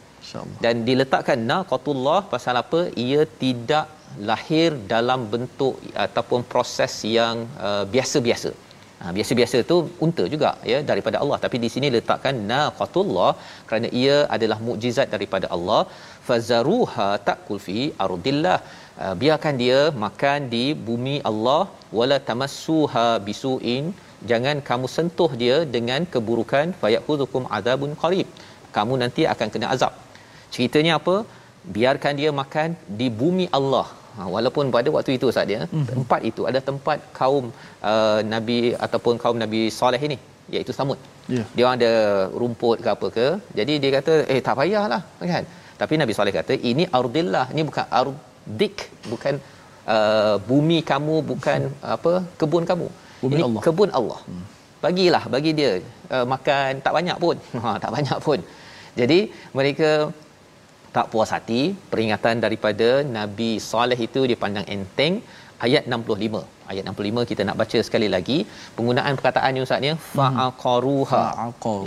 Dan 0.64 0.85
diletakkan 0.88 1.38
naqatullah 1.50 2.21
pasal 2.33 2.56
apa? 2.62 2.80
Ia 3.06 3.23
tidak 3.42 3.87
lahir 4.28 4.68
dalam 4.92 5.20
bentuk 5.32 5.75
ataupun 6.06 6.40
proses 6.52 6.94
yang 7.18 7.36
uh, 7.68 7.84
biasa-biasa. 7.94 8.52
Ha, 9.00 9.12
biasa-biasa 9.16 9.56
tu 9.70 9.76
unta 10.04 10.25
juga 10.34 10.50
ya 10.72 10.78
daripada 10.90 11.16
Allah. 11.22 11.38
Tapi 11.44 11.56
di 11.64 11.68
sini 11.75 11.88
letakkan 11.96 12.36
naqatullah 12.52 13.30
kerana 13.68 13.88
ia 14.02 14.16
adalah 14.36 14.58
mukjizat 14.68 15.08
daripada 15.14 15.46
Allah. 15.56 15.82
Fazaruha 16.28 17.08
taqul 17.28 17.60
fi 17.66 17.78
ardillah. 18.06 18.58
Uh, 19.02 19.14
biarkan 19.22 19.54
dia 19.62 19.80
makan 20.06 20.48
di 20.54 20.64
bumi 20.88 21.16
Allah. 21.30 21.62
Wala 22.00 22.18
tamassuha 22.30 23.06
bisuin. 23.28 23.86
Jangan 24.30 24.58
kamu 24.68 24.86
sentuh 24.96 25.30
dia 25.42 25.56
dengan 25.76 26.02
keburukan. 26.14 26.68
Fayakhuzukum 26.82 27.44
adabun 27.58 27.92
qarib. 28.04 28.28
Kamu 28.76 28.94
nanti 29.04 29.25
akan 29.34 29.48
kena 29.54 29.68
azab. 29.76 29.92
Ceritanya 30.54 30.94
apa 31.00 31.16
biarkan 31.76 32.14
dia 32.20 32.30
makan 32.40 32.68
di 33.00 33.06
bumi 33.20 33.46
Allah 33.58 33.87
ha, 34.16 34.28
walaupun 34.35 34.73
pada 34.76 34.88
waktu 34.96 35.12
itu 35.18 35.28
saat 35.37 35.49
dia 35.52 35.61
mm-hmm. 35.64 35.87
tempat 35.92 36.20
itu 36.30 36.42
ada 36.50 36.61
tempat 36.70 36.99
kaum 37.20 37.44
uh, 37.90 38.20
nabi 38.35 38.58
ataupun 38.87 39.14
kaum 39.23 39.38
nabi 39.44 39.62
soleh 39.80 40.02
ini 40.08 40.18
iaitu 40.54 40.73
Samud. 40.78 40.99
Yeah. 41.35 41.46
Dia 41.56 41.66
ada 41.76 41.92
rumput 42.40 42.78
ke 42.85 42.88
apa 42.96 43.06
ke. 43.16 43.26
Jadi 43.58 43.75
dia 43.82 43.90
kata 43.99 44.12
eh 44.32 44.40
tak 44.46 44.56
payahlah 44.58 45.02
kan. 45.32 45.44
Tapi 45.80 45.94
Nabi 46.02 46.12
Soleh 46.18 46.35
kata 46.38 46.54
ini 46.70 46.85
ardillah. 46.99 47.46
Ini 47.54 47.62
bukan 47.68 47.87
ardik 48.00 48.76
bukan 49.12 49.35
uh, 49.94 50.37
bumi 50.50 50.78
kamu 50.90 51.16
bukan 51.32 51.61
apa 51.96 52.12
kebun 52.40 52.66
kamu. 52.70 52.88
Bumi 53.23 53.35
ini 53.37 53.44
Allah. 53.49 53.62
kebun 53.66 53.90
Allah. 54.00 54.20
Hmm. 54.28 54.44
Bagilah 54.85 55.25
bagi 55.35 55.52
dia 55.58 55.73
uh, 56.14 56.26
makan 56.35 56.70
tak 56.87 56.94
banyak 56.99 57.18
pun. 57.25 57.37
Ha 57.64 57.76
tak 57.85 57.92
banyak 57.96 58.18
pun. 58.28 58.40
Jadi 59.00 59.18
mereka 59.58 59.90
tak 60.97 61.07
puas 61.12 61.31
hati 61.37 61.62
peringatan 61.93 62.37
daripada 62.45 62.88
Nabi 63.19 63.50
Saleh 63.71 63.99
itu 64.09 64.21
dipandang 64.33 64.67
enteng 64.76 65.15
ayat 65.67 65.83
65 65.97 66.45
ayat 66.71 66.85
65 66.93 67.31
kita 67.31 67.43
nak 67.49 67.57
baca 67.61 67.79
sekali 67.88 68.09
lagi. 68.15 68.38
Penggunaan 68.76 69.15
perkataan 69.19 69.61
ustaz 69.67 69.88
ya 69.88 69.95
fa'aqaruha. 70.17 71.23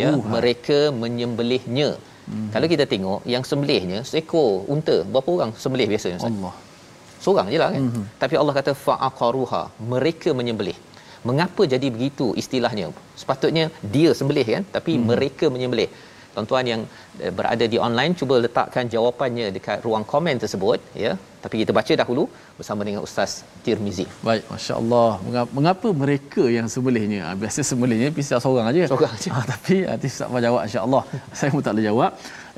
Ya 0.03 0.11
mereka 0.35 0.79
menyembelihnya. 1.03 1.89
Hmm. 2.31 2.49
kalau 2.53 2.67
kita 2.71 2.85
tengok 2.91 3.19
yang 3.33 3.43
sembelihnya 3.49 3.99
seekor 4.09 4.49
unta 4.73 4.95
berapa 5.11 5.29
orang 5.35 5.51
sembelih 5.61 5.87
biasanya 5.91 6.17
ustaz? 6.19 6.33
Allah. 6.33 6.53
Seorang 7.23 7.47
je 7.53 7.57
lah 7.61 7.69
kan? 7.75 7.83
Hmm. 7.85 8.05
tapi 8.21 8.35
Allah 8.41 8.53
kata 8.59 8.73
fa'aqaruha. 8.85 9.61
Mereka 9.93 10.31
menyembelih. 10.39 10.77
Mengapa 11.29 11.61
jadi 11.73 11.87
begitu 11.95 12.25
istilahnya? 12.41 12.85
Sepatutnya 13.21 13.65
dia 13.95 14.11
sembelih 14.19 14.45
kan? 14.53 14.63
Tapi 14.75 14.93
hmm. 14.95 15.05
mereka 15.11 15.45
menyembelih 15.55 15.89
tuan-tuan 16.39 16.65
yang 16.73 16.81
eh, 17.23 17.31
berada 17.37 17.65
di 17.73 17.77
online 17.87 18.13
cuba 18.19 18.35
letakkan 18.45 18.87
jawapannya 18.95 19.47
dekat 19.57 19.83
ruang 19.87 20.05
komen 20.13 20.35
tersebut 20.43 20.79
ya. 21.05 21.13
Tapi 21.43 21.55
kita 21.61 21.71
baca 21.77 21.93
dahulu 22.01 22.23
bersama 22.59 22.81
dengan 22.87 23.01
ustaz 23.07 23.31
Tirmizi. 23.63 24.05
Baik 24.27 24.43
masya-Allah. 24.51 25.09
Mengapa 25.57 25.87
mereka 26.03 26.43
yang 26.57 26.67
sembelihnya 26.73 27.21
ah, 27.27 27.35
biasa 27.41 27.63
sembelihnya 27.71 28.09
pisah 28.17 28.39
seorang 28.45 28.67
aja. 28.71 28.91
Seorang 28.91 29.13
aja. 29.17 29.29
Ha, 29.35 29.45
tapi 29.53 29.75
nanti 29.89 30.07
ustaz 30.13 30.43
jawab 30.47 30.61
insya-Allah 30.67 31.03
saya 31.39 31.49
pun 31.53 31.63
tak 31.67 31.73
boleh 31.75 31.87
jawab 31.89 32.11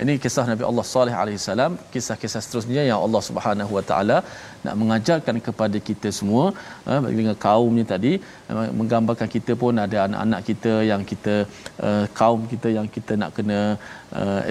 ini 0.03 0.13
kisah 0.24 0.45
Nabi 0.50 0.63
Allah 0.69 0.86
Saleh 0.91 1.15
alaihi 1.21 1.41
salam 1.45 1.71
kisah-kisah 1.93 2.41
seterusnya 2.45 2.83
yang 2.89 3.00
Allah 3.05 3.21
Subhanahu 3.27 3.71
wa 3.77 3.83
taala 3.89 4.17
nak 4.65 4.75
mengajarkan 4.81 5.36
kepada 5.48 5.77
kita 5.89 6.10
semua. 6.19 6.43
Uh, 6.89 7.00
dengan 7.19 7.36
kaumnya 7.45 7.86
tadi 7.93 8.13
uh, 8.51 8.69
menggambarkan 8.79 9.29
kita 9.36 9.53
pun 9.63 9.74
ada 9.86 9.98
anak-anak 10.07 10.41
kita 10.50 10.74
yang 10.91 11.01
kita 11.12 11.36
uh, 11.88 12.05
kaum 12.19 12.41
kita 12.53 12.69
yang 12.77 12.88
kita 12.98 13.15
nak 13.24 13.33
kena 13.39 13.60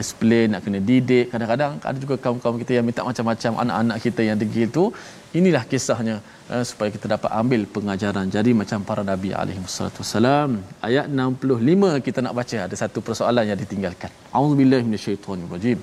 explain 0.00 0.46
nak 0.52 0.62
kena 0.64 0.78
didik. 0.88 1.26
Kadang-kadang 1.32 1.72
ada 1.88 1.98
juga 2.04 2.16
kaum-kaum 2.24 2.56
kita 2.62 2.72
yang 2.76 2.84
minta 2.88 3.02
macam-macam 3.08 3.52
anak-anak 3.64 3.98
kita 4.06 4.22
yang 4.28 4.38
degil 4.42 4.68
tu 4.76 4.84
Inilah 5.30 5.62
kisahnya 5.62 6.16
uh, 6.50 6.64
supaya 6.66 6.90
kita 6.90 7.06
dapat 7.06 7.30
ambil 7.30 7.62
pengajaran. 7.74 8.26
Jadi 8.36 8.50
macam 8.50 8.82
para 8.82 9.02
Nabi 9.06 9.30
alaihissalam 9.30 10.58
ayat 10.82 11.06
65 11.06 12.02
kita 12.06 12.18
nak 12.18 12.34
baca 12.34 12.56
ada 12.66 12.76
satu 12.82 12.98
persoalan 12.98 13.46
yang 13.50 13.58
ditinggalkan. 13.62 14.10
Auzubillahi 14.34 14.82
minasyaitonirrajim. 14.88 15.78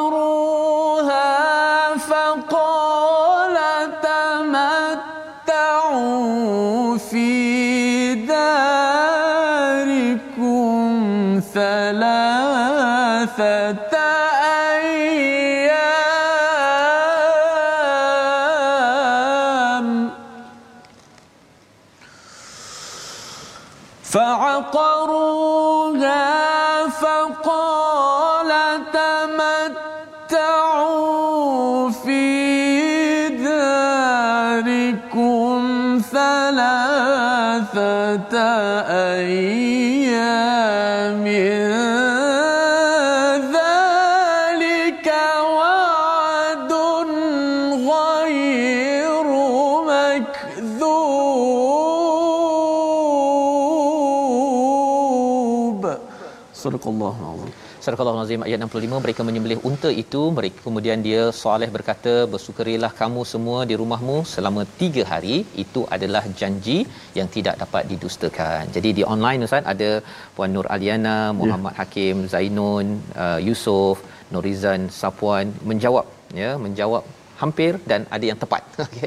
sadaqallahu 56.83 57.23
alazim 57.35 57.53
Surah 57.83 57.99
Al-Azim 58.11 58.41
ayat 58.47 58.59
65 58.65 58.99
mereka 59.03 59.21
menyembelih 59.27 59.57
unta 59.69 59.89
itu. 60.01 60.21
Mereka 60.35 60.59
kemudian 60.65 60.99
dia 61.07 61.23
Saleh 61.39 61.67
berkata 61.75 62.13
bersukarilah 62.33 62.89
kamu 62.99 63.21
semua 63.31 63.57
di 63.69 63.75
rumahmu 63.81 64.17
selama 64.33 64.61
tiga 64.81 65.03
hari. 65.09 65.37
Itu 65.63 65.81
adalah 65.95 66.23
janji 66.39 66.77
yang 67.17 67.27
tidak 67.35 67.55
dapat 67.63 67.83
didustakan. 67.91 68.71
Jadi 68.75 68.89
di 68.99 69.03
online 69.13 69.43
Ustaz 69.47 69.67
ada 69.73 69.89
Puan 70.35 70.53
Nur 70.55 70.67
Aliana, 70.75 71.17
Muhammad 71.39 71.73
yeah. 71.73 71.79
Hakim, 71.81 72.15
Zainun, 72.33 72.87
uh, 73.23 73.39
Yusof, 73.47 73.99
Norizan, 74.35 74.83
Sapuan 74.99 75.51
menjawab 75.71 76.07
ya 76.41 76.51
menjawab 76.65 77.03
hampir 77.41 77.73
dan 77.91 78.07
ada 78.15 78.25
yang 78.31 78.39
tepat. 78.43 78.63
Okey 78.85 79.03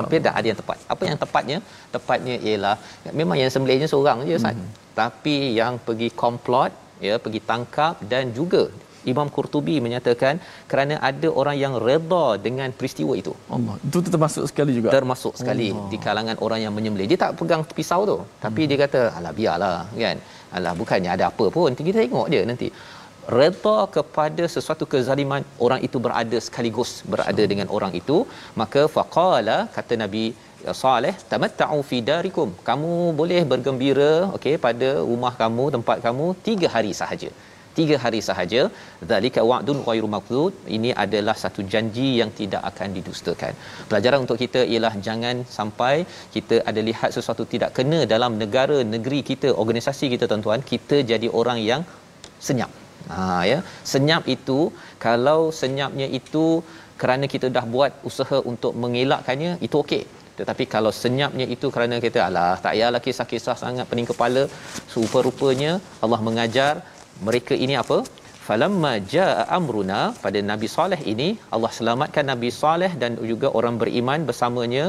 hampir 0.00 0.20
dan 0.26 0.32
ada 0.40 0.46
yang 0.50 0.60
tepat. 0.62 0.78
Apa 0.94 1.02
yang 1.10 1.18
tepatnya? 1.24 1.58
Tepatnya 1.96 2.36
ialah 2.50 2.76
memang 3.22 3.38
yang 3.42 3.50
sembelihnya 3.56 3.90
seorang 3.94 4.20
je 4.30 4.38
Ustaz. 4.42 4.54
Hmm. 4.54 4.70
tapi 5.00 5.36
yang 5.58 5.74
pergi 5.88 6.08
komplot 6.22 6.72
ya 7.06 7.16
pergi 7.24 7.40
tangkap 7.50 7.94
dan 8.12 8.32
juga 8.38 8.62
Imam 9.12 9.28
Qurtubi 9.34 9.76
menyatakan 9.84 10.34
kerana 10.70 10.94
ada 11.10 11.28
orang 11.40 11.56
yang 11.62 11.74
redha 11.86 12.26
dengan 12.46 12.68
peristiwa 12.78 13.14
itu. 13.22 13.32
Allah 13.56 13.74
itu 13.86 13.98
termasuk 14.14 14.44
sekali 14.50 14.72
juga 14.78 14.88
Termasuk 14.96 15.34
sekali 15.40 15.68
Allah. 15.72 15.88
di 15.92 15.98
kalangan 16.06 16.36
orang 16.46 16.60
yang 16.64 16.72
menyembelih. 16.78 17.08
Dia 17.12 17.18
tak 17.24 17.32
pegang 17.40 17.62
pisau 17.80 18.00
tu, 18.10 18.16
tapi 18.44 18.62
hmm. 18.62 18.70
dia 18.70 18.78
kata 18.84 19.00
alah 19.18 19.32
biarlah 19.38 19.78
kan. 20.04 20.18
Alah 20.56 20.72
bukannya 20.80 21.10
ada 21.16 21.24
apa 21.32 21.46
pun. 21.56 21.70
Kita 21.90 21.98
tengok 22.04 22.28
je 22.34 22.42
nanti. 22.52 22.68
Redha 23.38 23.78
kepada 23.96 24.44
sesuatu 24.54 24.84
kezaliman 24.92 25.42
orang 25.64 25.80
itu 25.86 25.96
berada 26.06 26.38
sekaligus 26.46 26.90
berada 27.12 27.42
dengan 27.52 27.68
orang 27.76 27.92
itu, 28.00 28.16
maka 28.60 28.82
faqala 28.94 29.58
kata 29.76 29.94
Nabi 30.04 30.24
Saleh 30.80 31.14
tamatta'u 31.32 31.78
fi 31.90 31.98
darikum. 32.10 32.48
Kamu 32.68 32.90
boleh 33.20 33.42
bergembira 33.52 34.12
okey 34.36 34.56
pada 34.66 34.90
rumah 35.10 35.32
kamu 35.42 35.64
tempat 35.76 35.98
kamu 36.06 36.26
tiga 36.48 36.68
hari 36.74 36.92
sahaja. 37.00 37.30
Tiga 37.78 37.96
hari 38.04 38.20
sahaja. 38.28 38.62
Zalika 39.10 39.40
wa'dun 39.50 39.78
ghairu 39.86 40.08
maqdud. 40.14 40.52
Ini 40.76 40.90
adalah 41.04 41.36
satu 41.42 41.62
janji 41.72 42.08
yang 42.20 42.30
tidak 42.40 42.62
akan 42.70 42.88
didustakan. 42.96 43.54
Pelajaran 43.90 44.20
untuk 44.24 44.38
kita 44.42 44.62
ialah 44.72 44.92
jangan 45.06 45.36
sampai 45.56 45.94
kita 46.34 46.58
ada 46.72 46.82
lihat 46.88 47.10
sesuatu 47.16 47.46
tidak 47.54 47.72
kena 47.78 48.00
dalam 48.14 48.34
negara 48.42 48.78
negeri 48.94 49.20
kita 49.30 49.50
organisasi 49.62 50.06
kita 50.14 50.26
tuan-tuan. 50.32 50.62
Kita 50.72 50.98
jadi 51.12 51.30
orang 51.42 51.60
yang 51.70 51.82
senyap. 52.48 52.70
Ha 53.12 53.24
ya. 53.52 53.58
Senyap 53.94 54.24
itu 54.36 54.60
kalau 55.06 55.40
senyapnya 55.62 56.08
itu 56.20 56.46
kerana 57.00 57.26
kita 57.34 57.46
dah 57.56 57.64
buat 57.74 57.92
usaha 58.08 58.38
untuk 58.50 58.72
mengelakkannya 58.82 59.52
itu 59.66 59.76
okey 59.84 60.02
tetapi 60.38 60.64
kalau 60.74 60.92
senyapnya 61.02 61.46
itu 61.54 61.66
kerana 61.74 61.96
kita 62.06 62.20
alah 62.28 62.52
tak 62.64 62.72
payahlah 62.76 63.02
kisah-kisah 63.06 63.56
sangat 63.62 63.86
pening 63.90 64.08
kepala. 64.12 64.42
Rupa-rupanya 64.94 65.72
Allah 66.04 66.20
mengajar 66.28 66.72
mereka 67.28 67.54
ini 67.64 67.74
apa? 67.82 67.98
Falamma 68.46 68.92
jaa 69.12 69.42
amruna 69.56 69.98
pada 70.22 70.38
nabi 70.50 70.68
soleh 70.76 71.00
ini 71.12 71.28
Allah 71.54 71.70
selamatkan 71.78 72.24
nabi 72.32 72.48
soleh 72.62 72.92
dan 73.02 73.18
juga 73.32 73.48
orang 73.58 73.76
beriman 73.82 74.20
bersamanya 74.28 74.84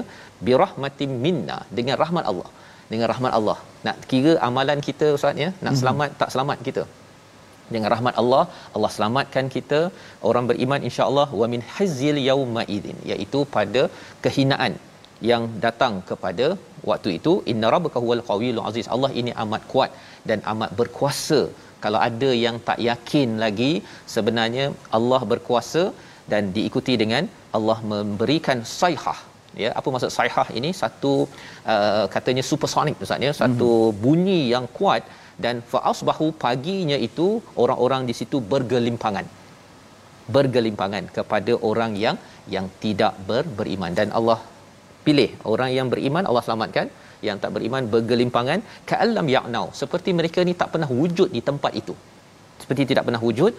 birahmatim 0.47 1.11
minna 1.25 1.57
dengan 1.79 1.97
rahmat 2.03 2.25
Allah. 2.31 2.49
Dengan 2.91 3.07
rahmat 3.11 3.33
Allah. 3.39 3.57
Nak 3.87 3.97
kira 4.11 4.33
amalan 4.47 4.79
kita 4.87 5.09
ustaz 5.17 5.43
ya? 5.43 5.49
Nak 5.65 5.73
mhm. 5.73 5.79
selamat 5.81 6.09
tak 6.21 6.31
selamat 6.35 6.59
kita? 6.67 6.83
Dengan 7.73 7.89
rahmat 7.93 8.15
Allah 8.21 8.43
Allah 8.75 8.91
selamatkan 8.95 9.45
kita 9.55 9.81
orang 10.29 10.47
beriman 10.51 10.81
insya-Allah 10.89 11.27
wa 11.41 11.47
min 11.53 11.61
hazzil 11.75 12.17
yauma 12.29 12.63
idzin 12.77 12.97
iaitu 13.11 13.41
pada 13.57 13.83
kehinaan 14.25 14.73
yang 15.29 15.43
datang 15.65 15.95
kepada 16.09 16.47
waktu 16.89 17.09
itu 17.17 17.33
inna 17.51 17.67
rabbaka 17.75 17.99
huwal 18.03 18.23
qawiyul 18.29 18.61
aziz. 18.69 18.87
Allah 18.95 19.11
ini 19.21 19.31
amat 19.43 19.63
kuat 19.73 19.91
dan 20.29 20.39
amat 20.53 20.71
berkuasa. 20.79 21.41
Kalau 21.83 21.99
ada 22.07 22.29
yang 22.45 22.55
tak 22.69 22.79
yakin 22.89 23.29
lagi 23.43 23.71
sebenarnya 24.15 24.65
Allah 24.97 25.21
berkuasa 25.31 25.83
dan 26.31 26.53
diikuti 26.55 26.95
dengan 27.03 27.23
Allah 27.57 27.77
memberikan 27.93 28.59
saihah. 28.79 29.19
Ya 29.61 29.69
apa 29.79 29.87
maksud 29.93 30.11
saihah 30.17 30.47
ini? 30.59 30.69
Satu 30.81 31.13
uh, 31.73 32.05
katanya 32.15 32.43
supersonic 32.51 33.01
ustaz 33.05 33.27
ya. 33.27 33.33
Satu 33.41 33.71
mm-hmm. 33.73 33.99
bunyi 34.03 34.39
yang 34.53 34.67
kuat 34.77 35.03
dan 35.43 35.57
fa 35.71 35.79
asbahu 35.91 36.27
paginya 36.45 36.97
itu 37.09 37.27
orang-orang 37.63 38.03
di 38.09 38.15
situ 38.19 38.39
bergelimpangan. 38.53 39.27
Bergelimpangan 40.35 41.05
kepada 41.17 41.53
orang 41.69 41.93
yang 42.05 42.17
yang 42.55 42.67
tidak 42.83 43.13
ber, 43.29 43.43
beriman. 43.59 43.93
Dan 43.99 44.09
Allah 44.19 44.39
pilih 45.05 45.29
orang 45.53 45.71
yang 45.77 45.87
beriman 45.93 46.25
Allah 46.31 46.43
selamatkan. 46.47 46.87
Yang 47.27 47.37
tak 47.43 47.51
beriman 47.55 47.83
bergelimpangan. 47.93 48.59
Ka'allam 48.89 49.27
ya'nau. 49.35 49.65
Seperti 49.81 50.09
mereka 50.19 50.39
ni 50.49 50.53
tak 50.61 50.69
pernah 50.73 50.89
wujud 50.99 51.29
di 51.35 51.41
tempat 51.49 51.73
itu. 51.81 51.93
Seperti 52.61 52.83
tidak 52.91 53.05
pernah 53.07 53.21
wujud. 53.27 53.53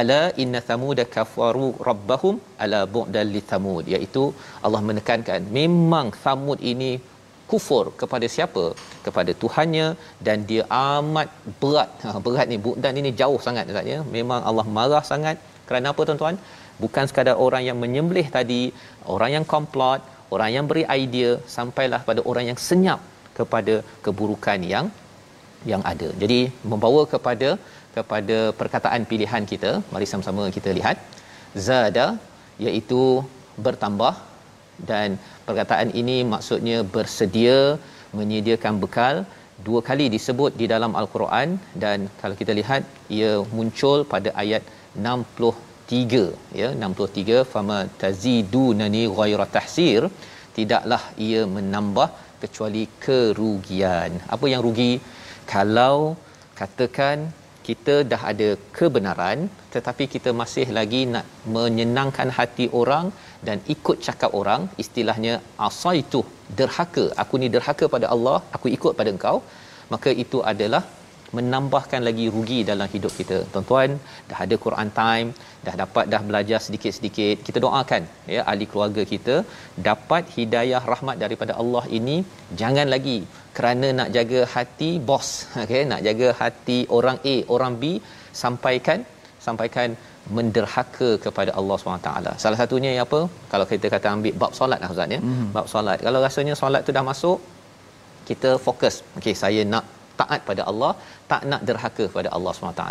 Ala 0.00 0.20
inna 0.42 0.60
thamud 0.68 0.98
kafaru 1.14 1.66
rabbahum 1.88 2.34
ala 2.64 2.80
bu'dal 2.94 3.30
li 3.34 3.42
thamud. 3.50 3.84
Iaitu 3.94 4.22
Allah 4.66 4.80
menekankan 4.90 5.40
memang 5.58 6.06
thamud 6.24 6.60
ini 6.72 6.92
kufur 7.50 7.84
kepada 8.00 8.26
siapa? 8.34 8.64
Kepada 9.06 9.32
tuhannya 9.42 9.86
dan 10.26 10.46
dia 10.50 10.64
amat 10.80 11.28
berat. 11.62 11.90
Ha, 12.04 12.16
berat 12.26 12.46
ni 12.52 12.58
bu'dan 12.66 13.00
ini 13.02 13.12
jauh 13.20 13.40
sangat 13.46 13.64
katanya 13.70 13.98
memang 14.16 14.40
Allah 14.50 14.66
marah 14.78 15.04
sangat. 15.12 15.36
Kerana 15.68 15.92
apa 15.92 16.02
tuan-tuan? 16.08 16.36
Bukan 16.82 17.04
sekadar 17.10 17.36
orang 17.46 17.62
yang 17.68 17.78
menyembelih 17.84 18.26
tadi 18.36 18.62
orang 19.14 19.30
yang 19.36 19.44
komplot 19.54 20.00
orang 20.34 20.50
yang 20.56 20.66
beri 20.70 20.84
idea 21.02 21.30
sampailah 21.56 22.00
pada 22.08 22.20
orang 22.30 22.46
yang 22.50 22.58
senyap 22.68 23.00
kepada 23.38 23.74
keburukan 24.04 24.60
yang 24.74 24.86
yang 25.70 25.82
ada. 25.92 26.08
Jadi 26.22 26.40
membawa 26.70 27.02
kepada 27.14 27.50
kepada 27.96 28.38
perkataan 28.60 29.02
pilihan 29.10 29.44
kita. 29.52 29.72
Mari 29.94 30.06
sama-sama 30.12 30.44
kita 30.56 30.70
lihat. 30.78 30.96
Zada 31.66 32.06
iaitu 32.66 33.02
bertambah 33.66 34.14
dan 34.90 35.08
perkataan 35.46 35.88
ini 36.00 36.16
maksudnya 36.34 36.78
bersedia 36.94 37.58
menyediakan 38.18 38.74
bekal 38.82 39.16
dua 39.66 39.80
kali 39.88 40.06
disebut 40.14 40.52
di 40.60 40.66
dalam 40.72 40.92
al-Quran 41.00 41.48
dan 41.82 41.98
kalau 42.20 42.34
kita 42.40 42.52
lihat 42.60 42.82
ia 43.16 43.32
muncul 43.56 43.98
pada 44.14 44.30
ayat 44.42 44.62
63 45.92 46.60
ya 46.60 46.68
63 46.88 47.38
fama 47.52 47.78
tazidunani 48.02 49.02
ghaira 49.18 49.46
tahsir 49.56 50.02
tidaklah 50.56 51.02
ia 51.26 51.42
menambah 51.56 52.08
kecuali 52.42 52.82
kerugian. 53.04 54.12
Apa 54.34 54.46
yang 54.52 54.62
rugi? 54.66 54.92
Kalau 55.54 55.96
katakan 56.60 57.18
kita 57.66 57.94
dah 58.10 58.20
ada 58.30 58.48
kebenaran 58.76 59.38
tetapi 59.74 60.04
kita 60.14 60.30
masih 60.40 60.66
lagi 60.78 61.02
nak 61.14 61.26
menyenangkan 61.56 62.30
hati 62.38 62.66
orang 62.80 63.06
dan 63.46 63.58
ikut 63.74 63.98
cakap 64.06 64.30
orang 64.40 64.62
istilahnya 64.82 65.34
asaitu 65.66 66.20
derhaka 66.58 67.04
aku 67.22 67.40
ni 67.42 67.48
derhaka 67.54 67.86
pada 67.94 68.08
Allah 68.14 68.38
aku 68.56 68.66
ikut 68.76 68.94
pada 68.98 69.12
engkau 69.14 69.36
maka 69.94 70.10
itu 70.24 70.40
adalah 70.52 70.82
menambahkan 71.36 72.00
lagi 72.08 72.26
rugi 72.34 72.58
dalam 72.70 72.88
hidup 72.94 73.12
kita. 73.20 73.38
Tuan-tuan, 73.52 73.90
dah 74.30 74.38
ada 74.44 74.56
Quran 74.64 74.88
time, 75.00 75.28
dah 75.66 75.74
dapat 75.82 76.04
dah 76.12 76.22
belajar 76.28 76.58
sedikit-sedikit. 76.66 77.36
Kita 77.46 77.58
doakan 77.64 78.02
ya 78.34 78.42
ahli 78.50 78.66
keluarga 78.72 79.04
kita 79.12 79.36
dapat 79.88 80.22
hidayah 80.36 80.82
rahmat 80.92 81.16
daripada 81.24 81.54
Allah 81.62 81.84
ini 81.98 82.16
jangan 82.62 82.88
lagi 82.94 83.18
kerana 83.56 83.88
nak 83.98 84.10
jaga 84.16 84.40
hati 84.54 84.90
bos, 85.10 85.28
okey, 85.64 85.82
nak 85.92 86.02
jaga 86.08 86.28
hati 86.42 86.78
orang 86.98 87.18
A, 87.34 87.36
orang 87.56 87.74
B 87.82 87.84
sampaikan 88.44 89.00
sampaikan 89.46 89.88
menderhaka 90.36 91.08
kepada 91.24 91.50
Allah 91.60 91.76
SWT. 91.78 92.10
Salah 92.42 92.58
satunya 92.60 92.90
apa? 93.06 93.20
Kalau 93.52 93.66
kita 93.72 93.86
kata 93.94 94.06
ambil 94.16 94.34
bab 94.42 94.52
solat 94.58 94.78
lah 94.82 94.90
Ustaz 94.94 95.14
ya. 95.14 95.20
Mm-hmm. 95.20 95.48
Bab 95.56 95.66
solat. 95.72 95.98
Kalau 96.06 96.20
rasanya 96.26 96.54
solat 96.60 96.82
tu 96.86 96.92
dah 96.96 97.04
masuk, 97.10 97.38
kita 98.28 98.50
fokus. 98.66 98.96
Okey, 99.18 99.34
saya 99.42 99.62
nak 99.72 99.84
taat 100.22 100.40
pada 100.50 100.62
Allah 100.70 100.92
tak 101.32 101.42
nak 101.52 101.62
derhaka 101.68 102.04
kepada 102.10 102.30
Allah 102.36 102.52
SWT 102.56 102.84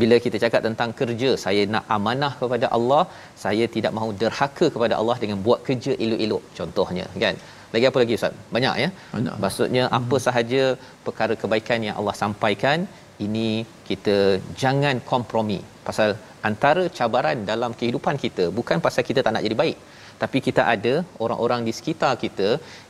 bila 0.00 0.16
kita 0.24 0.36
cakap 0.44 0.62
tentang 0.68 0.92
kerja 1.00 1.30
saya 1.44 1.64
nak 1.74 1.84
amanah 1.96 2.32
kepada 2.40 2.68
Allah 2.78 3.02
saya 3.44 3.66
tidak 3.76 3.94
mahu 3.98 4.10
derhaka 4.22 4.68
kepada 4.76 4.94
Allah 5.00 5.16
dengan 5.24 5.40
buat 5.48 5.60
kerja 5.68 5.94
elok-elok. 6.04 6.44
Contohnya 6.60 7.06
kan? 7.24 7.36
Lagi 7.74 7.86
apa 7.90 7.98
lagi 8.02 8.14
ustaz? 8.18 8.34
Banyak 8.56 8.74
ya? 8.82 8.88
Banyak. 9.16 9.34
Maksudnya 9.44 9.84
hmm. 9.86 9.96
apa 9.98 10.16
sahaja 10.26 10.62
perkara 11.06 11.34
kebaikan 11.42 11.80
yang 11.88 11.96
Allah 12.00 12.16
sampaikan 12.22 12.78
ini 13.26 13.48
kita 13.88 14.16
jangan 14.62 14.96
kompromi. 15.10 15.60
Pasal 15.88 16.10
antara 16.48 16.82
cabaran 16.98 17.38
dalam 17.50 17.72
kehidupan 17.78 18.16
kita 18.24 18.44
bukan 18.58 18.78
pasal 18.86 19.04
kita 19.08 19.20
tak 19.26 19.32
nak 19.34 19.44
jadi 19.46 19.56
baik 19.62 19.78
tapi 20.22 20.38
kita 20.46 20.62
ada 20.74 20.94
orang-orang 21.24 21.60
di 21.68 21.72
sekitar 21.78 22.12
kita 22.24 22.48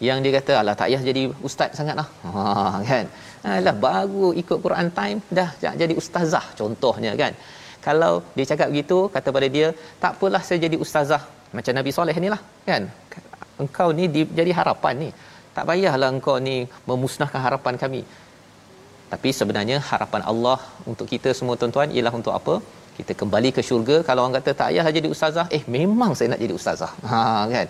yang 0.09 0.19
dia 0.25 0.33
kata 0.39 0.53
alah 0.61 0.75
tak 0.81 0.89
payah 0.89 1.03
jadi 1.09 1.23
ustaz 1.49 1.71
sangatlah. 1.79 2.09
Ha 2.35 2.81
kan? 2.91 3.07
Alah 3.57 3.77
baru 3.87 4.29
ikut 4.43 4.59
Quran 4.65 4.89
time 4.99 5.19
dah 5.39 5.49
jadi 5.83 5.95
ustazah 6.03 6.45
contohnya 6.61 7.13
kan? 7.23 7.33
Kalau 7.87 8.13
dia 8.37 8.47
cakap 8.51 8.69
begitu 8.73 8.99
kata 9.17 9.29
pada 9.37 9.49
dia 9.57 9.67
tak 10.03 10.13
apalah 10.17 10.43
saya 10.49 10.59
jadi 10.67 10.77
ustazah. 10.85 11.23
Macam 11.57 11.73
Nabi 11.79 11.91
Soleh 11.97 12.17
ni 12.25 12.31
lah 12.35 12.41
kan? 12.69 12.85
Engkau 13.65 13.89
ni 13.99 14.05
di, 14.15 14.23
jadi 14.39 14.53
harapan 14.61 14.95
ni. 15.05 15.11
Tak 15.57 15.65
payahlah 15.69 16.09
engkau 16.17 16.37
ni 16.49 16.57
memusnahkan 16.89 17.41
harapan 17.47 17.75
kami. 17.83 18.03
Tapi 19.13 19.31
sebenarnya 19.39 19.77
harapan 19.91 20.23
Allah 20.31 20.59
untuk 20.91 21.07
kita 21.13 21.31
semua 21.39 21.55
tuan-tuan 21.61 21.91
ialah 21.97 22.13
untuk 22.21 22.35
apa 22.39 22.55
kita 22.99 23.13
kembali 23.21 23.51
ke 23.57 23.61
syurga. 23.69 23.97
Kalau 24.09 24.21
orang 24.25 24.37
kata 24.39 24.51
tak 24.61 24.69
payahlah 24.71 24.93
jadi 24.99 25.09
ustazah. 25.15 25.47
Eh 25.57 25.63
memang 25.77 26.11
saya 26.19 26.29
nak 26.33 26.41
jadi 26.45 26.55
ustazah. 26.61 26.93
Ha 27.11 27.21
kan? 27.55 27.67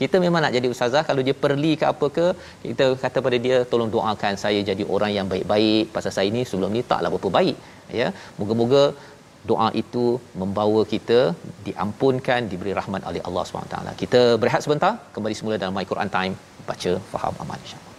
Kita 0.00 0.16
memang 0.24 0.40
nak 0.44 0.54
jadi 0.56 0.68
ustazah. 0.74 1.02
Kalau 1.08 1.22
dia 1.26 1.34
perli 1.44 1.72
ke 1.80 1.84
apa 1.92 2.06
ke 2.16 2.26
kita 2.64 2.86
kata 3.04 3.18
pada 3.26 3.38
dia 3.46 3.56
tolong 3.72 3.90
doakan 3.96 4.34
saya 4.44 4.60
jadi 4.70 4.84
orang 4.94 5.12
yang 5.18 5.26
baik-baik. 5.32 5.84
Pasal 5.96 6.14
saya 6.18 6.28
ni 6.36 6.44
sebelum 6.50 6.72
ni 6.76 6.82
taklah 6.92 7.12
berapa 7.14 7.30
baik 7.38 7.56
ya. 8.00 8.08
Moga-moga 8.40 8.84
doa 9.50 9.68
itu 9.82 10.06
membawa 10.40 10.80
kita 10.94 11.20
diampunkan 11.68 12.50
diberi 12.50 12.72
rahmat 12.80 13.04
oleh 13.10 13.22
Allah 13.28 13.44
SWT 13.44 13.76
kita 14.02 14.22
berehat 14.42 14.64
sebentar. 14.66 14.92
Kembali 15.16 15.36
semula 15.40 15.62
dalam 15.62 15.76
my 15.80 15.86
Quran 15.92 16.12
time. 16.18 16.34
Baca 16.70 16.92
faham 17.12 17.34
amal 17.44 17.60
insyaallah 17.64 17.89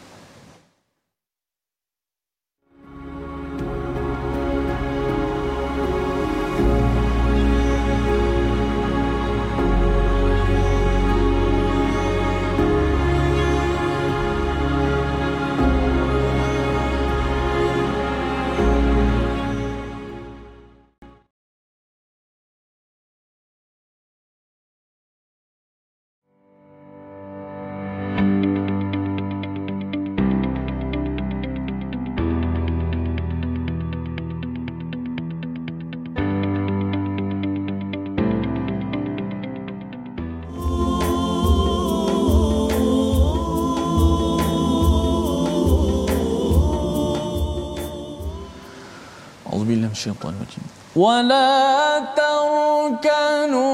الشيطان 49.90 50.34
الرجيم 50.38 50.64
ولا 50.96 52.00
تركنوا 52.16 53.66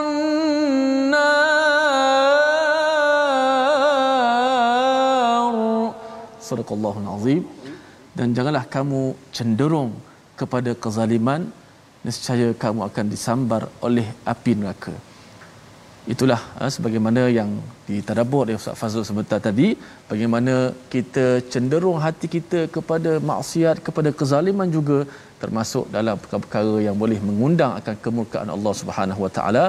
النار 0.00 1.14
صدق 6.40 6.68
الله 6.72 6.94
العظيم 7.04 7.42
dan 8.16 8.32
janganlah 8.32 8.64
kamu 8.64 9.12
cenderung 9.28 9.92
kepada 10.40 10.72
kezaliman 10.72 11.52
nescaya 12.00 12.56
kamu 12.56 12.88
akan 12.88 13.12
disambar 13.12 13.68
oleh 13.84 14.08
api 14.24 14.56
neraka 14.56 14.96
itulah 16.13 16.41
uh, 16.59 16.69
sebagaimana 16.75 17.21
yang 17.29 17.49
ditadabbur 17.87 18.39
oleh 18.45 18.55
Ustaz 18.59 18.77
Fazul 18.81 19.03
sebentar 19.09 19.39
tadi 19.47 19.67
bagaimana 20.11 20.73
kita 20.93 21.25
cenderung 21.53 21.97
hati 22.05 22.27
kita 22.35 22.59
kepada 22.75 23.11
maksiat 23.31 23.77
kepada 23.87 24.09
kezaliman 24.19 24.69
juga 24.77 24.99
termasuk 25.41 25.85
dalam 25.95 26.15
perkara-perkara 26.21 26.75
yang 26.87 26.97
boleh 27.03 27.19
mengundang 27.27 27.73
akan 27.79 27.95
kemurkaan 28.05 28.49
Allah 28.55 28.73
Subhanahu 28.81 29.23
Wa 29.25 29.31
Taala. 29.37 29.65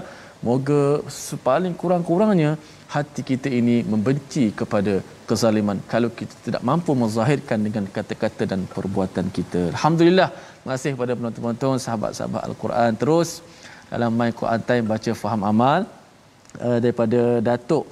Moga 0.47 0.83
sepaling 1.07 1.75
kurang-kurangnya 1.81 2.59
hati 2.95 3.23
kita 3.29 3.49
ini 3.59 3.77
membenci 3.93 4.45
kepada 4.61 4.95
kezaliman 5.29 5.79
kalau 5.93 6.11
kita 6.19 6.35
tidak 6.47 6.63
mampu 6.71 6.93
menzahirkan 7.03 7.59
dengan 7.67 7.85
kata-kata 7.97 8.43
dan 8.53 8.61
perbuatan 8.75 9.27
kita. 9.37 9.61
Alhamdulillah. 9.75 10.29
Terima 10.35 10.73
kasih 10.75 10.91
kepada 10.95 11.13
penonton-penonton 11.19 11.77
sahabat-sahabat 11.85 12.43
al-Quran. 12.49 12.91
Terus 13.03 13.29
dalam 13.93 14.11
my 14.21 14.31
Quran 14.41 14.61
time 14.69 14.85
baca 14.93 15.13
faham 15.23 15.43
amal 15.53 15.81
uh, 16.67 16.79
daripada 16.85 17.21
Datuk 17.51 17.85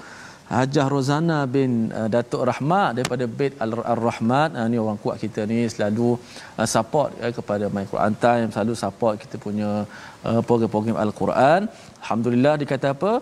Hajah 0.50 0.86
Rozana 0.90 1.46
bin 1.46 1.94
uh, 1.94 2.08
Datuk 2.14 2.42
Rahmat 2.50 2.98
daripada 2.98 3.24
Bait 3.38 3.54
Al-Rahmat 3.64 4.58
uh, 4.58 4.66
ni 4.66 4.82
orang 4.84 4.98
kuat 4.98 5.16
kita 5.22 5.46
ni 5.50 5.58
selalu 5.74 6.18
uh, 6.58 6.66
support 6.74 7.14
uh, 7.22 7.30
kepada 7.30 7.70
My 7.74 7.86
Quran 7.92 8.14
Time 8.24 8.48
selalu 8.54 8.74
support 8.74 9.14
kita 9.22 9.38
punya 9.46 9.86
uh, 10.28 10.40
program-program 10.48 10.96
Al-Quran 11.04 11.60
Alhamdulillah 12.02 12.54
dikata 12.62 12.88
apa 12.96 13.12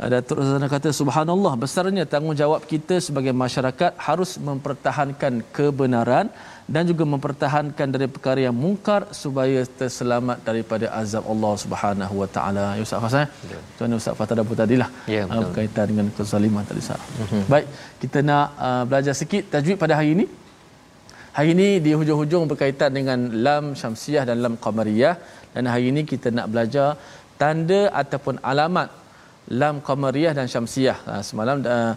uh, 0.00 0.08
Datuk 0.12 0.38
Rozana 0.40 0.68
kata 0.74 0.90
subhanallah 1.00 1.52
besarnya 1.64 2.04
tanggungjawab 2.14 2.62
kita 2.72 2.98
sebagai 3.08 3.34
masyarakat 3.44 3.92
harus 4.08 4.32
mempertahankan 4.48 5.42
kebenaran 5.56 6.28
dan 6.74 6.84
juga 6.90 7.04
mempertahankan 7.12 7.88
dari 7.94 8.06
perkara 8.14 8.40
yang 8.46 8.56
mungkar 8.64 9.00
supaya 9.20 9.60
terselamat 9.80 10.38
daripada 10.48 10.86
azab 11.00 11.24
Allah 11.32 11.52
Subhanahu 11.64 12.14
Wa 12.22 12.28
Taala. 12.36 12.66
Ya 12.78 12.82
Ustaz 12.86 13.00
Fazal. 13.04 13.24
Ya. 13.52 13.60
Tuan 13.76 13.96
Ustaz 14.00 14.18
Fatada 14.20 14.44
pun 14.48 14.58
tadilah 14.62 14.88
ya, 15.14 15.22
uh, 15.24 15.40
berkaitan 15.40 15.86
dengan 15.92 16.06
kezaliman 16.18 16.64
tadi 16.70 16.82
sah. 16.88 17.00
Mm-hmm. 17.00 17.42
Baik, 17.52 17.66
kita 18.04 18.18
nak 18.30 18.46
uh, 18.66 18.82
belajar 18.90 19.16
sikit 19.20 19.48
tajwid 19.54 19.80
pada 19.84 19.96
hari 20.00 20.10
ini. 20.16 20.26
Hari 21.38 21.50
ini 21.54 21.66
di 21.84 21.90
hujung-hujung 21.98 22.44
berkaitan 22.50 22.90
dengan 22.98 23.18
lam 23.46 23.64
syamsiah 23.80 24.22
dan 24.28 24.38
lam 24.44 24.54
qamariyah 24.64 25.12
dan 25.54 25.70
hari 25.72 25.84
ini 25.90 26.02
kita 26.12 26.28
nak 26.36 26.46
belajar 26.52 26.88
tanda 27.40 27.80
ataupun 28.00 28.42
alamat 28.52 28.88
lam 29.60 29.76
qamariyah 29.88 30.32
dan 30.38 30.50
syamsiah. 30.54 30.98
Uh, 31.12 31.22
semalam 31.28 31.62
uh, 31.74 31.94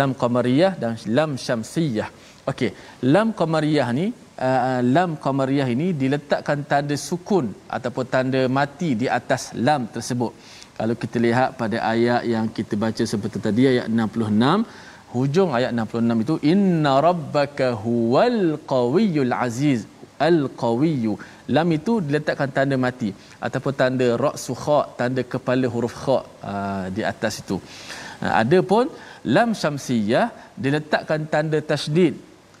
lam 0.00 0.10
qamariyah 0.22 0.72
dan 0.82 1.00
lam 1.18 1.30
syamsiyah. 1.46 2.08
Okey, 2.50 2.70
lam 3.14 3.32
qamariyah 3.40 3.88
ni 4.00 4.06
uh, 4.48 4.80
lam 4.96 5.16
qamariyah 5.24 5.68
ini 5.76 5.88
diletakkan 6.02 6.60
tanda 6.72 6.98
sukun 7.08 7.48
ataupun 7.76 8.04
tanda 8.14 8.44
mati 8.58 8.92
di 9.04 9.08
atas 9.18 9.56
lam 9.68 9.88
tersebut. 9.96 10.32
Kalau 10.76 10.96
kita 11.02 11.16
lihat 11.26 11.56
pada 11.62 11.80
ayat 11.94 12.28
yang 12.34 12.44
kita 12.58 12.76
baca 12.84 13.04
seperti 13.14 13.40
tadi 13.48 13.72
ayat 13.72 13.88
66, 13.88 14.91
hujung 15.14 15.50
ayat 15.58 15.70
66 15.84 16.24
itu 16.24 16.34
inna 16.52 16.94
rabbaka 17.08 17.68
huwal 17.84 18.42
qawiyul 18.74 19.34
aziz. 19.46 19.82
Al-qawiyyu 20.28 21.12
lam 21.56 21.68
itu 21.76 21.92
diletakkan 22.06 22.50
tanda 22.56 22.76
mati 22.84 23.08
ataupun 23.46 23.72
tanda 23.80 24.06
ra'su 24.24 24.54
kha 24.64 24.78
tanda 24.98 25.22
kepala 25.32 25.66
huruf 25.74 25.94
kha 26.02 26.18
uh, 26.50 26.84
di 26.96 27.02
atas 27.12 27.42
itu. 27.42 27.56
Uh, 28.24 28.32
ada 28.42 28.58
pun 28.72 28.86
lam 29.36 29.50
syamsiyah 29.62 30.26
diletakkan 30.64 31.22
tanda 31.32 31.58
tasydid 31.70 32.14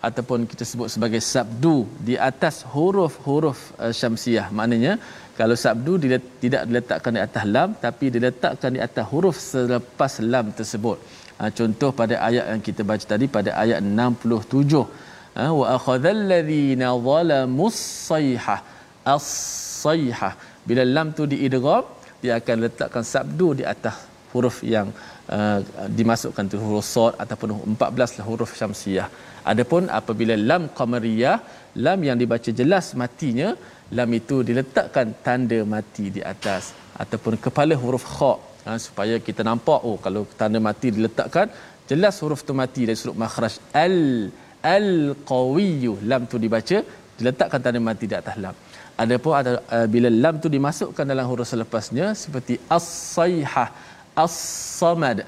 ataupun 0.08 0.48
kita 0.50 0.64
sebut 0.70 0.88
sebagai 0.94 1.22
sabdu 1.32 1.76
di 2.08 2.14
atas 2.30 2.56
huruf-huruf 2.74 3.60
uh, 3.84 3.94
syamsiyah. 4.00 4.46
Maknanya 4.58 4.94
kalau 5.38 5.56
sabdu 5.64 5.92
dilet, 6.02 6.24
tidak 6.42 6.62
diletakkan 6.68 7.12
di 7.16 7.22
atas 7.28 7.44
lam 7.54 7.70
tapi 7.84 8.06
diletakkan 8.16 8.70
di 8.76 8.80
atas 8.88 9.04
huruf 9.12 9.36
selepas 9.52 10.14
lam 10.32 10.48
tersebut 10.58 10.98
ha, 11.38 11.50
contoh 11.58 11.90
pada 12.00 12.14
ayat 12.28 12.44
yang 12.52 12.62
kita 12.68 12.82
baca 12.90 13.04
tadi 13.12 13.26
pada 13.36 13.50
ayat 13.62 13.80
67 13.84 14.84
ha, 15.38 15.44
wa 15.60 15.66
akhadhal 15.76 16.22
ladzina 16.32 16.88
zalamus 17.08 17.80
sayhah. 18.10 18.60
As-sayhah. 19.14 20.32
Bila 20.68 20.82
lam 20.96 21.08
tu 21.18 21.24
diidgham 21.32 21.84
dia 22.22 22.32
akan 22.40 22.56
letakkan 22.64 23.04
sabdu 23.12 23.48
di 23.58 23.64
atas 23.72 23.96
huruf 24.32 24.56
yang 24.74 24.88
uh, 25.36 25.58
dimasukkan 25.98 26.44
tu 26.52 26.56
huruf 26.64 26.86
sad 26.94 27.18
ataupun 27.24 27.50
14 27.74 28.16
lah 28.18 28.26
huruf 28.30 28.52
syamsiah 28.60 29.08
adapun 29.52 29.90
apabila 29.98 30.34
lam 30.50 30.62
qamariyah 30.78 31.36
lam 31.86 31.98
yang 32.08 32.16
dibaca 32.22 32.50
jelas 32.60 32.86
matinya 33.02 33.48
lam 33.98 34.10
itu 34.20 34.36
diletakkan 34.48 35.08
tanda 35.26 35.60
mati 35.74 36.06
di 36.16 36.22
atas 36.32 36.72
ataupun 37.02 37.36
kepala 37.44 37.76
huruf 37.82 38.06
kha 38.16 38.32
ha, 38.64 38.78
supaya 38.86 39.14
kita 39.26 39.42
nampak 39.50 39.80
oh 39.88 39.96
kalau 40.04 40.22
tanda 40.40 40.60
mati 40.68 40.88
diletakkan 40.96 41.46
jelas 41.90 42.16
huruf 42.22 42.42
tu 42.48 42.54
mati 42.60 42.82
dari 42.88 42.98
sudut 43.02 43.18
makhraj. 43.24 43.54
Al 43.86 43.96
al 44.76 44.90
qawiyyu 45.32 45.94
lam 46.10 46.24
tu 46.32 46.38
dibaca 46.44 46.78
diletakkan 47.18 47.60
tanda 47.64 47.80
mati 47.90 48.06
di 48.12 48.16
atas 48.22 48.36
lam. 48.44 48.56
Adapun 49.02 49.32
ada 49.40 49.52
uh, 49.76 49.86
bila 49.94 50.08
lam 50.24 50.34
tu 50.44 50.48
dimasukkan 50.56 51.04
dalam 51.12 51.26
huruf 51.30 51.48
selepasnya 51.52 52.06
seperti 52.22 52.54
as-sayhah 52.76 53.68
as-samad 54.24 55.18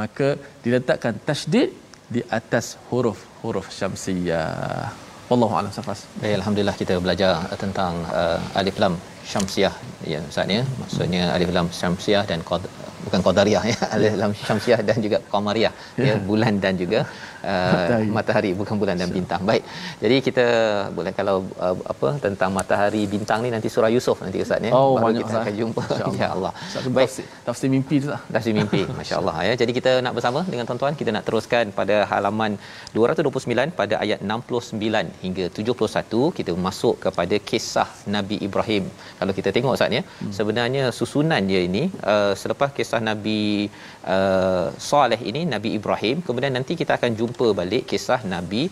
maka 0.00 0.28
diletakkan 0.64 1.14
tasydid 1.28 1.70
di 2.14 2.22
atas 2.38 2.66
huruf-huruf 2.90 3.66
syamsiyah 3.78 5.11
wallahu 5.30 5.54
alam 5.60 5.72
safas 5.78 6.00
Baik, 6.20 6.34
alhamdulillah 6.40 6.76
kita 6.82 6.94
belajar 7.04 7.32
tentang 7.62 7.94
uh, 8.20 8.38
alif 8.60 8.76
lam 8.82 8.94
syamsiah. 9.32 9.74
Ya 10.12 10.20
Ustaz 10.30 10.54
ya. 10.56 10.62
Maksudnya 10.82 11.24
alif 11.34 11.50
lam 11.56 11.66
syamsiah 11.80 12.22
dan 12.30 12.40
qad, 12.48 12.62
bukan 13.06 13.20
qadariyah 13.26 13.64
ya. 13.72 13.76
Alif 13.94 14.14
lam 14.22 14.32
syamsiah 14.46 14.80
dan 14.88 14.98
juga 15.04 15.18
qamariyah 15.32 15.72
ya. 15.98 16.06
ya. 16.08 16.14
Bulan 16.30 16.54
dan 16.64 16.74
juga 16.82 17.00
uh, 17.42 17.72
matahari. 17.72 18.08
matahari 18.18 18.50
bukan 18.60 18.74
bulan 18.80 18.96
dan 19.02 19.10
bintang. 19.10 19.42
Baik 19.42 19.62
jadi 20.02 20.16
kita 20.26 20.46
boleh 20.96 21.12
kalau 21.18 21.36
uh, 21.64 21.76
apa 21.92 22.08
tentang 22.24 22.50
matahari 22.58 23.02
bintang 23.14 23.40
ni 23.44 23.50
nanti 23.54 23.68
surah 23.74 23.90
Yusuf 23.96 24.16
nanti 24.24 24.38
Ustaz 24.44 24.66
ya. 24.66 24.72
Oh, 24.78 24.94
baru 24.94 25.04
banyak 25.06 25.24
kita 25.28 25.40
akan 25.44 25.56
jumpa. 25.62 25.84
Ya 26.22 26.28
Allah. 26.34 26.52
Baik. 26.96 27.10
tafsir 27.46 27.68
mimpi 27.74 27.96
tu 28.04 28.08
tafsir 28.34 28.52
mimpi 28.58 28.80
masya-Allah 28.98 29.36
ya. 29.48 29.54
Jadi 29.62 29.72
kita 29.78 29.92
nak 30.04 30.14
bersama 30.16 30.40
dengan 30.52 30.64
tuan-tuan. 30.68 30.94
Kita 31.00 31.10
nak 31.16 31.24
teruskan 31.28 31.64
pada 31.78 31.96
halaman 32.10 32.58
229 32.96 33.78
pada 33.80 33.94
ayat 34.04 34.20
69 34.20 35.24
hingga 35.24 35.44
71 35.58 36.36
kita 36.38 36.52
masuk 36.66 36.94
kepada 37.04 37.36
kisah 37.50 37.88
Nabi 38.16 38.38
Ibrahim. 38.48 38.84
Kalau 39.20 39.32
kita 39.38 39.48
tengok 39.56 39.74
Ustaz 39.78 39.98
ya 39.98 40.02
hmm. 40.04 40.32
sebenarnya 40.38 40.84
susunan 40.98 41.42
dia 41.50 41.62
ini 41.68 41.84
uh, 42.12 42.32
selepas 42.42 42.70
kisah 42.78 43.00
Nabi 43.10 43.40
uh, 44.14 44.66
Saleh 44.90 45.20
ini 45.30 45.42
Nabi 45.54 45.70
Ibrahim 45.78 46.16
kemudian 46.26 46.54
nanti 46.58 46.74
kita 46.80 46.94
akan 46.98 47.12
jumpa 47.20 47.48
balik 47.60 47.84
kisah 47.90 48.20
Nabi 48.34 48.62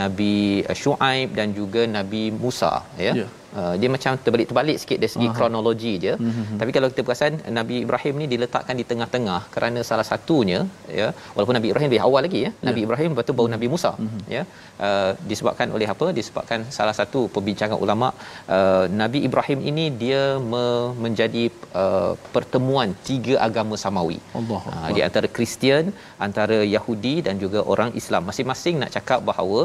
Nabi 0.00 0.34
uh, 0.70 0.76
Shu'aib 0.82 1.30
dan 1.38 1.50
juga 1.60 1.84
Nabi 1.98 2.22
Musa 2.44 2.72
ya 3.06 3.14
yeah. 3.22 3.30
Uh, 3.60 3.74
dia 3.80 3.88
macam 3.94 4.12
terbalik-terbalik 4.24 4.76
sikit 4.82 4.98
dari 5.02 5.10
segi 5.12 5.28
Aha. 5.28 5.34
kronologi 5.36 5.92
je. 6.04 6.14
Mm-hmm. 6.14 6.56
Tapi 6.60 6.70
kalau 6.76 6.88
kita 6.92 7.02
perasan 7.06 7.34
Nabi 7.58 7.76
Ibrahim 7.84 8.14
ni 8.22 8.26
diletakkan 8.32 8.74
di 8.80 8.84
tengah-tengah 8.90 9.38
kerana 9.54 9.80
salah 9.90 10.06
satunya 10.10 10.58
ya 10.98 11.06
walaupun 11.34 11.56
Nabi 11.58 11.68
Ibrahim 11.72 11.90
di 11.94 12.00
awal 12.06 12.22
lagi 12.26 12.40
ya. 12.46 12.50
Yeah. 12.50 12.66
Nabi 12.68 12.80
Ibrahim 12.86 13.08
lepas 13.12 13.26
tu 13.30 13.36
baru 13.38 13.50
Nabi 13.54 13.68
Musa 13.74 13.92
mm-hmm. 13.94 14.20
ya. 14.36 14.42
Uh, 14.88 15.10
disebabkan 15.30 15.70
oleh 15.78 15.88
apa? 15.94 16.08
Disebabkan 16.18 16.68
salah 16.78 16.94
satu 17.00 17.22
perbincangan 17.36 17.78
ulama 17.86 18.10
uh, 18.56 18.84
Nabi 19.02 19.20
Ibrahim 19.28 19.62
ini 19.72 19.86
dia 20.02 20.22
me- 20.52 20.92
menjadi 21.06 21.44
uh, 21.84 22.12
pertemuan 22.36 22.92
tiga 23.08 23.34
agama 23.48 23.80
samawi. 23.84 24.20
Allah. 24.42 24.62
Uh, 24.74 24.90
di 24.98 25.02
antara 25.08 25.30
Kristian, 25.38 25.86
antara 26.28 26.60
Yahudi 26.76 27.16
dan 27.28 27.36
juga 27.46 27.62
orang 27.74 27.92
Islam. 28.02 28.24
Masing-masing 28.30 28.76
nak 28.84 28.92
cakap 28.98 29.22
bahawa 29.32 29.60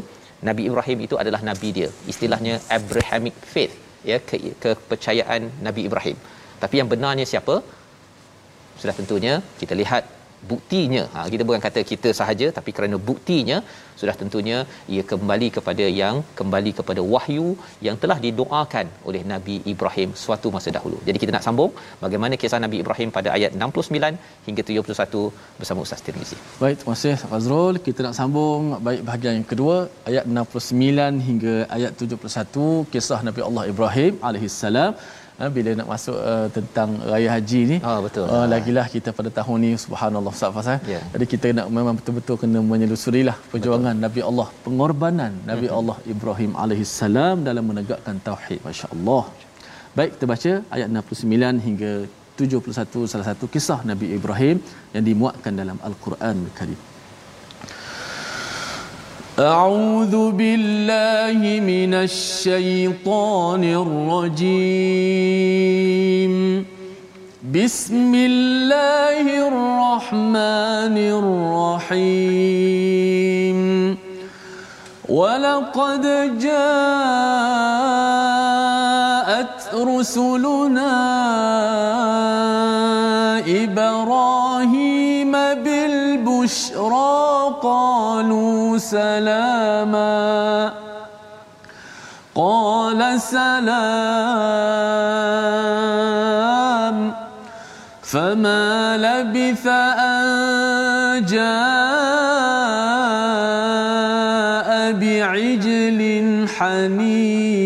Nabi 0.48 0.64
Ibrahim 0.70 1.00
itu 1.06 1.16
adalah 1.22 1.42
nabi 1.50 1.70
dia. 1.78 1.90
Istilahnya 2.12 2.54
Abrahamic 2.78 3.36
faith, 3.54 3.74
ya 4.10 4.18
ke, 4.30 4.38
kepercayaan 4.64 5.42
Nabi 5.68 5.82
Ibrahim. 5.90 6.18
Tapi 6.62 6.76
yang 6.80 6.90
benarnya 6.94 7.26
siapa? 7.26 7.56
Sudah 8.82 8.96
tentunya 9.00 9.34
kita 9.62 9.74
lihat 9.82 10.04
buktinya 10.50 11.04
ha, 11.14 11.26
kita 11.34 11.44
bukan 11.48 11.62
kata 11.66 11.82
kita 11.92 12.10
sahaja 12.20 12.48
tapi 12.58 12.72
kerana 12.78 12.98
buktinya 13.10 13.58
sudah 14.02 14.16
tentunya 14.22 14.58
ia 14.94 15.04
kembali 15.12 15.48
kepada 15.58 15.86
yang 16.02 16.16
kembali 16.40 16.72
kepada 16.80 17.02
wahyu 17.14 17.48
yang 17.88 17.96
telah 18.04 18.18
didoakan 18.26 18.86
oleh 19.10 19.22
Nabi 19.34 19.56
Ibrahim 19.74 20.10
suatu 20.24 20.50
masa 20.56 20.70
dahulu. 20.78 20.98
Jadi 21.08 21.18
kita 21.24 21.32
nak 21.36 21.46
sambung 21.48 21.72
bagaimana 22.04 22.40
kisah 22.42 22.62
Nabi 22.66 22.78
Ibrahim 22.84 23.10
pada 23.18 23.30
ayat 23.38 23.54
69 23.68 24.48
hingga 24.48 24.64
71 24.70 25.24
bersama 25.60 25.86
Ustaz 25.86 26.02
Tirmizi. 26.08 26.38
Baik, 26.64 26.76
terima 26.82 26.96
kasih 26.98 27.16
Fazrul. 27.34 27.78
Kita 27.88 28.00
nak 28.08 28.16
sambung 28.20 28.64
baik 28.88 29.02
bahagian 29.10 29.36
yang 29.40 29.50
kedua 29.54 29.76
ayat 30.12 30.26
69 30.42 31.28
hingga 31.30 31.56
ayat 31.78 31.92
71 32.06 32.92
kisah 32.94 33.22
Nabi 33.30 33.44
Allah 33.48 33.66
Ibrahim 33.74 34.14
alaihissalam 34.30 34.94
ha, 35.42 35.48
bila 35.58 35.72
nak 35.80 35.88
masuk 35.94 36.18
uh, 36.32 36.48
tentang 36.58 36.90
raya 37.12 37.30
haji 37.36 37.62
ni 37.72 37.78
oh, 37.90 38.00
betul 38.06 38.26
uh, 38.36 38.46
lagilah 38.54 38.86
kita 38.96 39.10
pada 39.20 39.30
tahun 39.40 39.58
ni 39.66 39.72
subhanallah 39.86 40.34
Ustaz 40.38 40.54
Fas 40.58 40.70
yeah. 40.94 41.04
Jadi 41.14 41.26
kita 41.34 41.48
nak 41.58 41.68
memang 41.78 41.96
betul-betul 42.00 42.38
kena 42.42 42.62
menyelusurilah 42.72 43.38
perjuangan 43.54 43.96
betul. 43.96 44.06
Nabi 44.06 44.22
Allah 44.30 44.48
pengorbanan 44.66 45.34
Nabi 45.52 45.68
hmm. 45.70 45.78
Allah 45.80 45.98
Ibrahim 46.14 46.54
alaihi 46.64 46.88
salam 47.00 47.38
dalam 47.50 47.66
menegakkan 47.72 48.18
tauhid 48.30 48.62
masya-Allah 48.68 49.24
baik 49.98 50.12
kita 50.16 50.26
baca 50.34 50.52
ayat 50.78 50.90
69 51.04 51.68
hingga 51.68 51.92
71 52.44 53.12
salah 53.12 53.28
satu 53.32 53.48
kisah 53.56 53.80
Nabi 53.92 54.08
Ibrahim 54.20 54.58
yang 54.96 55.04
dimuatkan 55.10 55.54
dalam 55.64 55.78
Al-Quran 55.90 56.38
Al-Karim 56.48 56.80
أعوذ 59.42 60.32
بالله 60.32 61.60
من 61.66 61.94
الشيطان 61.94 63.64
الرجيم. 63.64 64.66
بسم 67.54 68.16
الله 68.16 69.26
الرحمن 69.50 70.98
الرحيم. 71.90 73.60
ولقد 75.10 76.06
جاءت 76.38 76.62
رسلنا 79.74 80.94
إبراهيم 83.64 84.41
سلاما. 88.82 90.72
قال 92.36 93.22
سلام. 93.22 95.02
فما 98.04 98.98
لبث 98.98 99.68
أن 99.68 101.26
جاء 101.26 101.52
بعجل 104.92 106.02
حنيذ 106.58 107.61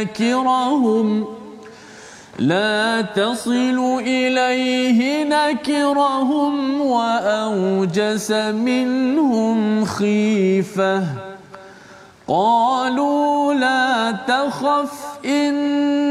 نكرهم. 0.00 1.24
لا 2.38 3.00
تصل 3.00 3.98
إليه 4.00 5.24
نكرهم 5.24 6.80
وأوجس 6.80 8.30
منهم 8.30 9.84
خيفة. 9.84 11.02
قالوا 12.28 13.54
لا 13.54 14.10
تخف 14.28 14.92
إنا 15.24 16.07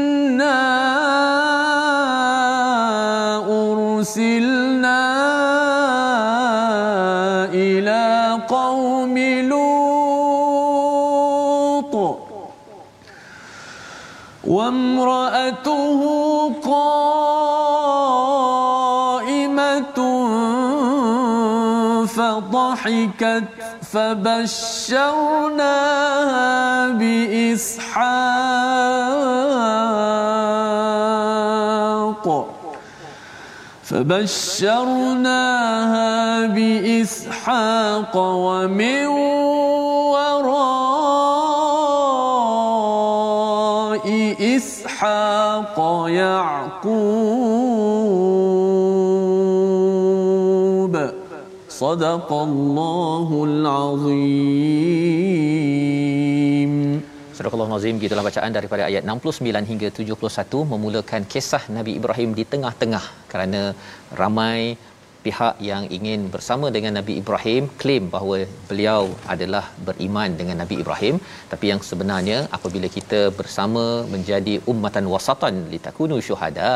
وامرأته 14.68 16.00
قائمة 16.60 16.88
فضحكت 22.06 23.44
فبشرناها 23.92 24.88
بإسحاق. 26.88 28.28
فبشرناها 33.88 35.36
بإسحاق 36.46 38.16
ومن 38.16 39.37
إسحاق 44.97 45.77
يعقوب 46.21 46.93
صدق 51.83 52.29
الله 52.47 53.29
العظيم 53.49 54.73
Surah 57.37 57.53
Al-Nazim 57.65 57.95
gitulah 58.01 58.23
bacaan 58.29 58.51
daripada 58.57 58.83
ayat 58.89 59.03
69 59.09 59.69
hingga 59.71 59.87
71 59.99 60.71
memulakan 60.73 61.21
kisah 61.33 61.63
Nabi 61.77 61.91
Ibrahim 61.99 62.29
di 62.39 62.43
tengah-tengah 62.51 63.05
kerana 63.31 63.61
ramai 64.21 64.59
pihak 65.26 65.54
yang 65.68 65.84
ingin 65.96 66.20
bersama 66.34 66.66
dengan 66.76 66.92
Nabi 66.98 67.14
Ibrahim 67.20 67.62
klaim 67.80 68.04
bahawa 68.14 68.38
beliau 68.70 69.02
adalah 69.34 69.64
beriman 69.88 70.30
dengan 70.40 70.56
Nabi 70.62 70.76
Ibrahim. 70.82 71.16
Tapi 71.52 71.66
yang 71.72 71.80
sebenarnya 71.90 72.38
apabila 72.58 72.90
kita 72.96 73.20
bersama 73.40 73.84
menjadi 74.14 74.54
ummatan 74.72 75.06
wasatan 75.14 75.54
litakunu 75.74 76.18
syuhada 76.28 76.72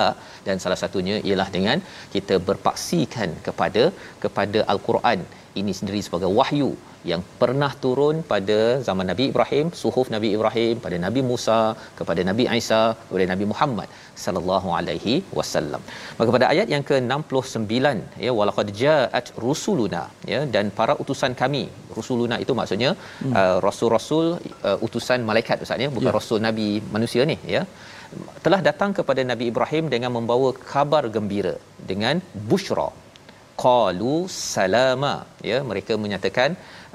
dan 0.46 0.58
salah 0.64 0.80
satunya 0.84 1.18
ialah 1.28 1.48
dengan 1.56 1.80
kita 2.14 2.36
berpaksikan 2.48 3.30
kepada 3.48 3.84
kepada 4.24 4.62
al-Quran. 4.74 5.20
Ini 5.60 5.72
sendiri 5.78 6.00
sebagai 6.06 6.32
wahyu 6.40 6.72
yang 7.10 7.22
pernah 7.40 7.70
turun 7.84 8.16
pada 8.32 8.58
zaman 8.88 9.06
Nabi 9.10 9.24
Ibrahim, 9.32 9.66
suhuf 9.82 10.08
Nabi 10.14 10.28
Ibrahim, 10.36 10.74
pada 10.84 10.96
Nabi 11.06 11.20
Musa, 11.30 11.60
kepada 11.98 12.20
Nabi 12.30 12.44
Isa, 12.58 12.82
kepada 13.06 13.26
Nabi 13.32 13.46
Muhammad 13.52 13.88
sallallahu 14.24 14.68
alaihi 14.78 15.14
wasallam. 15.38 15.82
Maka 16.18 16.28
pada 16.36 16.46
ayat 16.52 16.68
yang 16.74 16.84
ke-69 16.90 17.76
ya 18.26 18.32
walaqad 18.38 18.70
ja'at 18.82 19.28
rusuluna 19.46 20.02
ya 20.32 20.40
dan 20.56 20.66
para 20.80 20.96
utusan 21.04 21.34
kami. 21.42 21.64
Rusuluna 21.98 22.36
itu 22.44 22.52
maksudnya 22.60 22.90
hmm. 22.96 23.32
uh, 23.40 23.56
rasul-rasul 23.68 24.26
uh, 24.68 24.78
utusan 24.86 25.20
malaikat 25.30 25.64
ustaz 25.66 25.84
ya, 25.86 25.90
bukan 25.96 26.10
ya. 26.12 26.16
rasul 26.18 26.38
nabi 26.48 26.68
manusia 26.94 27.24
ni 27.30 27.36
ya 27.56 27.62
telah 28.44 28.60
datang 28.68 28.90
kepada 28.98 29.20
Nabi 29.30 29.44
Ibrahim 29.52 29.84
dengan 29.94 30.10
membawa 30.16 30.48
kabar 30.72 31.04
gembira 31.14 31.54
dengan 31.90 32.16
busyra 32.50 32.88
qalu 33.64 34.14
salama 34.56 35.14
ya 35.50 35.58
mereka 35.70 35.94
menyatakan 36.04 36.50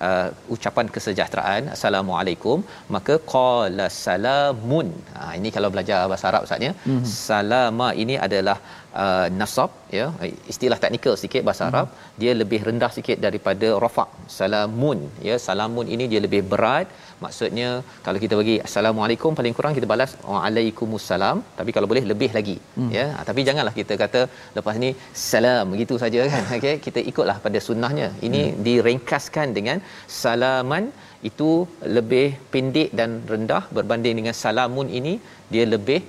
uh, 0.07 0.27
ucapan 0.55 0.87
kesejahteraan 0.95 1.63
assalamualaikum 1.75 2.57
maka 2.95 3.15
qala 3.33 3.87
salamun 4.05 4.89
ha 5.17 5.31
ini 5.39 5.51
kalau 5.55 5.69
belajar 5.75 5.99
bahasa 6.11 6.27
Arab 6.31 6.43
ustaz 6.47 6.67
ya 6.67 6.73
mm-hmm. 6.75 7.05
salama 7.27 7.89
ini 8.03 8.17
adalah 8.27 8.57
uh, 9.03 9.27
nasab 9.39 9.71
ya 9.97 10.05
istilah 10.53 10.77
teknikal 10.83 11.15
sikit 11.23 11.43
bahasa 11.47 11.63
mm-hmm. 11.63 11.77
Arab 11.79 11.87
dia 12.21 12.31
lebih 12.41 12.59
rendah 12.67 12.91
sikit 12.97 13.17
daripada 13.25 13.67
rafa 13.83 14.05
salamun 14.37 14.99
ya 15.27 15.35
salamun 15.47 15.87
ini 15.95 16.07
dia 16.13 16.21
lebih 16.25 16.41
berat 16.53 16.87
maksudnya 17.23 17.69
kalau 18.05 18.19
kita 18.23 18.35
bagi 18.41 18.55
assalamualaikum 18.67 19.37
paling 19.39 19.55
kurang 19.57 19.75
kita 19.77 19.87
balas 19.93 20.11
waalaikumsalam 20.33 21.37
tapi 21.59 21.73
kalau 21.77 21.89
boleh 21.91 22.03
lebih 22.11 22.29
lagi 22.37 22.57
hmm. 22.77 22.91
ya 22.97 23.05
tapi 23.29 23.43
janganlah 23.47 23.75
kita 23.79 23.95
kata 24.03 24.21
lepas 24.57 24.77
ni 24.83 24.91
salam 25.29 25.65
begitu 25.75 25.97
saja 26.03 26.21
kan 26.33 26.45
okey 26.59 26.75
kita 26.87 27.01
ikutlah 27.11 27.37
pada 27.47 27.61
sunnahnya 27.67 28.09
ini 28.29 28.43
hmm. 28.45 28.61
diringkaskan 28.67 29.49
dengan 29.57 29.79
salaman 30.21 30.85
itu 31.29 31.49
lebih 31.97 32.27
pendek 32.53 32.89
dan 32.99 33.11
rendah 33.31 33.63
berbanding 33.77 34.15
dengan 34.19 34.35
salamun 34.43 34.87
ini 34.99 35.13
dia 35.53 35.65
lebih 35.75 35.99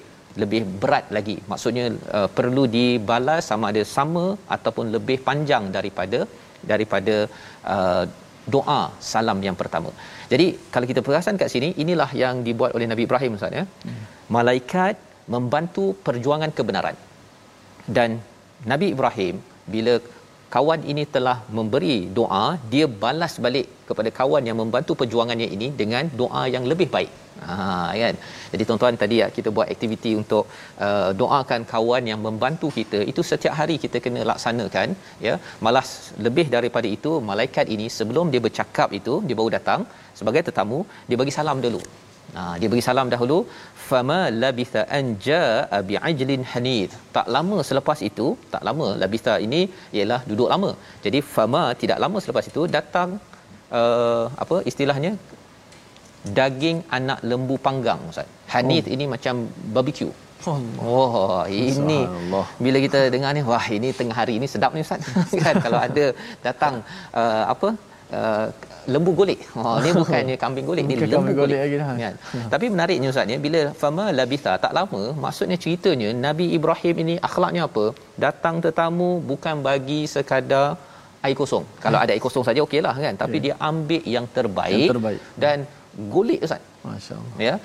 lebih 0.42 0.60
berat 0.82 1.06
lagi 1.16 1.36
maksudnya 1.50 1.86
uh, 2.18 2.28
perlu 2.38 2.64
dibalas 2.76 3.42
sama 3.50 3.64
ada 3.72 3.82
sama 3.96 4.24
ataupun 4.56 4.86
lebih 4.96 5.18
panjang 5.28 5.66
daripada 5.76 6.20
daripada 6.70 7.16
uh, 7.74 8.04
doa 8.54 8.80
salam 9.12 9.38
yang 9.46 9.56
pertama. 9.60 9.90
Jadi 10.32 10.46
kalau 10.74 10.86
kita 10.90 11.00
perasan 11.06 11.40
kat 11.40 11.50
sini 11.54 11.68
inilah 11.82 12.10
yang 12.22 12.36
dibuat 12.46 12.72
oleh 12.76 12.86
Nabi 12.92 13.04
Ibrahim 13.08 13.36
Ustaz 13.38 13.58
ya. 13.58 13.64
Hmm. 13.86 14.02
Malaikat 14.36 14.96
membantu 15.34 15.84
perjuangan 16.06 16.52
kebenaran. 16.58 16.96
Dan 17.96 18.10
Nabi 18.72 18.86
Ibrahim 18.94 19.36
bila 19.74 19.94
kawan 20.54 20.80
ini 20.90 21.02
telah 21.14 21.36
memberi 21.56 21.96
doa, 22.18 22.46
dia 22.72 22.86
balas 23.02 23.34
balik 23.44 23.66
kepada 23.88 24.10
kawan 24.18 24.44
yang 24.48 24.58
membantu 24.62 24.92
perjuangannya 25.00 25.48
ini 25.56 25.68
dengan 25.80 26.04
doa 26.20 26.42
yang 26.54 26.64
lebih 26.72 26.88
baik. 26.96 27.12
Ha 27.46 27.56
kan. 28.02 28.14
Jadi 28.52 28.62
tuan-tuan 28.68 28.96
tadi 29.02 29.16
ya 29.22 29.26
kita 29.36 29.48
buat 29.56 29.68
aktiviti 29.74 30.12
untuk 30.20 30.44
uh, 30.86 31.10
doakan 31.20 31.62
kawan 31.72 32.04
yang 32.10 32.20
membantu 32.26 32.68
kita. 32.78 33.00
Itu 33.12 33.22
setiap 33.30 33.54
hari 33.60 33.76
kita 33.84 34.00
kena 34.04 34.22
laksanakan 34.30 34.88
ya. 35.26 35.34
Malas 35.66 35.88
lebih 36.26 36.46
daripada 36.56 36.90
itu 36.96 37.12
malaikat 37.30 37.68
ini 37.76 37.86
sebelum 37.98 38.34
dia 38.34 38.42
bercakap 38.48 38.90
itu 39.00 39.14
dia 39.28 39.38
baru 39.40 39.52
datang 39.58 39.82
sebagai 40.20 40.44
tetamu 40.48 40.80
dia 41.10 41.18
bagi 41.22 41.34
salam 41.38 41.60
dulu. 41.66 41.82
Ha, 42.36 42.42
dia 42.60 42.68
bagi 42.72 42.82
salam 42.86 43.08
dahulu 43.12 43.36
fama 43.90 44.18
labitha 44.42 44.82
anja 44.98 45.42
bi 45.88 45.94
ajlin 46.10 46.42
hanith 46.52 46.92
tak 47.16 47.26
lama 47.36 47.58
selepas 47.68 47.98
itu 48.10 48.26
tak 48.52 48.62
lama 48.68 48.88
labitha 49.02 49.34
ini 49.46 49.60
ialah 49.96 50.20
duduk 50.30 50.48
lama. 50.52 50.70
Jadi 51.04 51.20
fama 51.34 51.64
tidak 51.82 51.98
lama 52.04 52.18
selepas 52.24 52.46
itu 52.52 52.64
datang 52.76 53.10
uh, 53.80 54.24
apa 54.44 54.58
istilahnya? 54.70 55.12
Daging 56.38 56.78
anak 56.98 57.20
lembu 57.30 57.56
panggang 57.66 58.00
ustaz. 58.12 58.30
Hanith 58.54 58.88
oh. 58.88 58.94
ini 58.94 59.04
macam 59.14 59.34
barbecue. 59.76 60.14
Oh, 60.90 61.42
ini 61.66 62.00
bila 62.64 62.78
kita 62.84 63.00
dengar 63.14 63.30
ni 63.36 63.42
wah 63.50 63.66
ini 63.76 63.88
tengah 63.98 64.16
hari 64.20 64.34
ini 64.38 64.46
sedap 64.54 64.72
ni 64.76 64.82
ustaz. 64.86 65.02
Kan 65.44 65.54
kalau 65.66 65.80
ada 65.86 66.06
datang 66.46 66.74
uh, 67.20 67.44
apa 67.54 67.68
uh, 68.20 68.46
lembu 68.94 69.12
golek. 69.20 69.40
Ha 69.64 69.70
ni 69.84 69.90
bukannya 70.00 70.36
kambing 70.42 70.66
golek 70.70 70.84
ni 70.90 70.94
lembu 71.00 71.16
golek. 71.20 71.38
golek 71.40 71.58
lagi. 71.64 71.76
Kan? 72.04 72.14
Ya. 72.38 72.46
Tapi 72.54 72.66
menariknya 72.74 73.08
ustaz 73.12 73.32
ya 73.34 73.38
bila 73.46 73.60
fama 73.82 74.04
labitha 74.18 74.52
tak 74.64 74.72
lama 74.78 75.02
maksudnya 75.24 75.58
ceritanya 75.64 76.10
Nabi 76.26 76.46
Ibrahim 76.58 76.96
ini 77.04 77.16
akhlaknya 77.30 77.62
apa? 77.68 77.86
Datang 78.26 78.58
tetamu 78.66 79.10
bukan 79.32 79.56
bagi 79.68 80.00
sekadar 80.14 80.68
air 81.26 81.36
kosong. 81.40 81.66
Kalau 81.84 81.98
hmm. 81.98 82.04
ada 82.04 82.12
air 82.14 82.22
kosong 82.26 82.46
saja 82.48 82.62
okeylah 82.66 82.94
kan. 83.06 83.14
Tapi 83.24 83.36
ya. 83.38 83.44
dia 83.46 83.54
ambil 83.70 84.02
yang 84.16 84.26
terbaik, 84.38 84.86
yang 84.86 84.94
terbaik. 84.94 85.20
dan 85.44 85.58
golek 86.14 86.40
ustaz. 86.48 86.62
Masya-Allah. 86.86 87.36
Ya. 87.48 87.56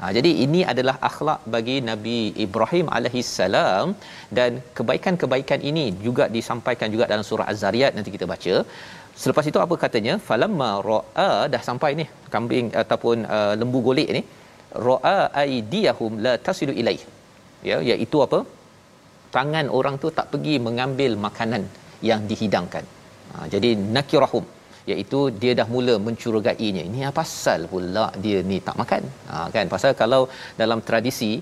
Ha, 0.00 0.10
jadi 0.16 0.30
ini 0.44 0.60
adalah 0.72 0.94
akhlak 1.08 1.40
bagi 1.54 1.76
Nabi 1.88 2.18
Ibrahim 2.44 2.86
alaihi 2.96 3.22
salam 3.36 3.86
dan 4.38 4.50
kebaikan-kebaikan 4.78 5.60
ini 5.70 5.84
juga 6.04 6.24
disampaikan 6.36 6.88
juga 6.94 7.04
dalam 7.12 7.24
surah 7.30 7.46
Az-Zariyat 7.52 7.92
nanti 7.96 8.12
kita 8.16 8.26
baca. 8.32 8.54
Selepas 9.22 9.44
itu 9.50 9.58
apa 9.64 9.74
katanya? 9.84 10.14
Falamma 10.26 10.68
ra'a 10.90 11.30
dah 11.52 11.62
sampai 11.68 11.90
ni 12.00 12.04
kambing 12.34 12.66
ataupun 12.82 13.16
uh, 13.36 13.54
lembu 13.60 13.80
golek 13.86 14.10
ni 14.16 14.22
ra'a 14.88 15.18
aidiyahum 15.42 16.12
la 16.26 16.34
tasilu 16.46 16.74
ilaih. 16.82 17.02
Ya, 17.68 17.76
iaitu 17.90 18.18
apa? 18.26 18.40
Tangan 19.36 19.66
orang 19.78 19.96
tu 20.02 20.08
tak 20.18 20.26
pergi 20.32 20.54
mengambil 20.66 21.12
makanan 21.26 21.62
yang 22.10 22.20
dihidangkan. 22.30 22.84
Ha, 23.32 23.44
jadi 23.54 23.70
nakirahum 23.96 24.44
iaitu 24.90 25.18
dia 25.40 25.52
dah 25.60 25.66
mula 25.74 25.94
mencurigainya. 26.06 26.82
Ini 26.90 27.00
apa 27.08 27.14
pasal 27.20 27.60
pula 27.72 28.06
dia 28.24 28.38
ni 28.50 28.58
tak 28.68 28.76
makan? 28.80 29.02
Ha, 29.30 29.34
kan? 29.54 29.66
Pasal 29.74 29.92
kalau 30.02 30.22
dalam 30.60 30.80
tradisi 30.88 31.32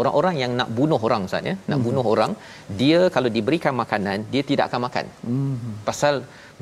orang-orang 0.00 0.34
yang 0.42 0.52
nak 0.60 0.68
bunuh 0.78 1.00
orang 1.06 1.22
Ustaz 1.28 1.48
ya, 1.50 1.54
nak 1.70 1.78
hmm. 1.78 1.86
bunuh 1.86 2.04
orang, 2.12 2.32
dia 2.80 3.00
kalau 3.16 3.30
diberikan 3.36 3.74
makanan, 3.82 4.26
dia 4.32 4.42
tidak 4.50 4.64
akan 4.68 4.80
makan. 4.86 5.06
Hmm. 5.26 5.56
Pasal 5.88 6.14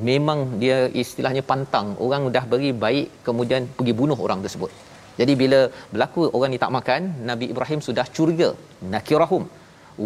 memang 0.09 0.39
dia 0.61 0.77
istilahnya 1.03 1.43
pantang. 1.51 1.87
Orang 2.05 2.25
dah 2.35 2.45
beri 2.53 2.71
baik 2.85 3.07
kemudian 3.27 3.63
pergi 3.77 3.93
bunuh 4.01 4.19
orang 4.25 4.41
tersebut. 4.45 4.71
Jadi 5.19 5.33
bila 5.41 5.59
berlaku 5.93 6.23
orang 6.37 6.51
ni 6.53 6.59
tak 6.63 6.73
makan 6.77 7.01
Nabi 7.29 7.45
Ibrahim 7.53 7.79
sudah 7.87 8.05
curiga. 8.17 8.49
Nakirahum. 8.93 9.45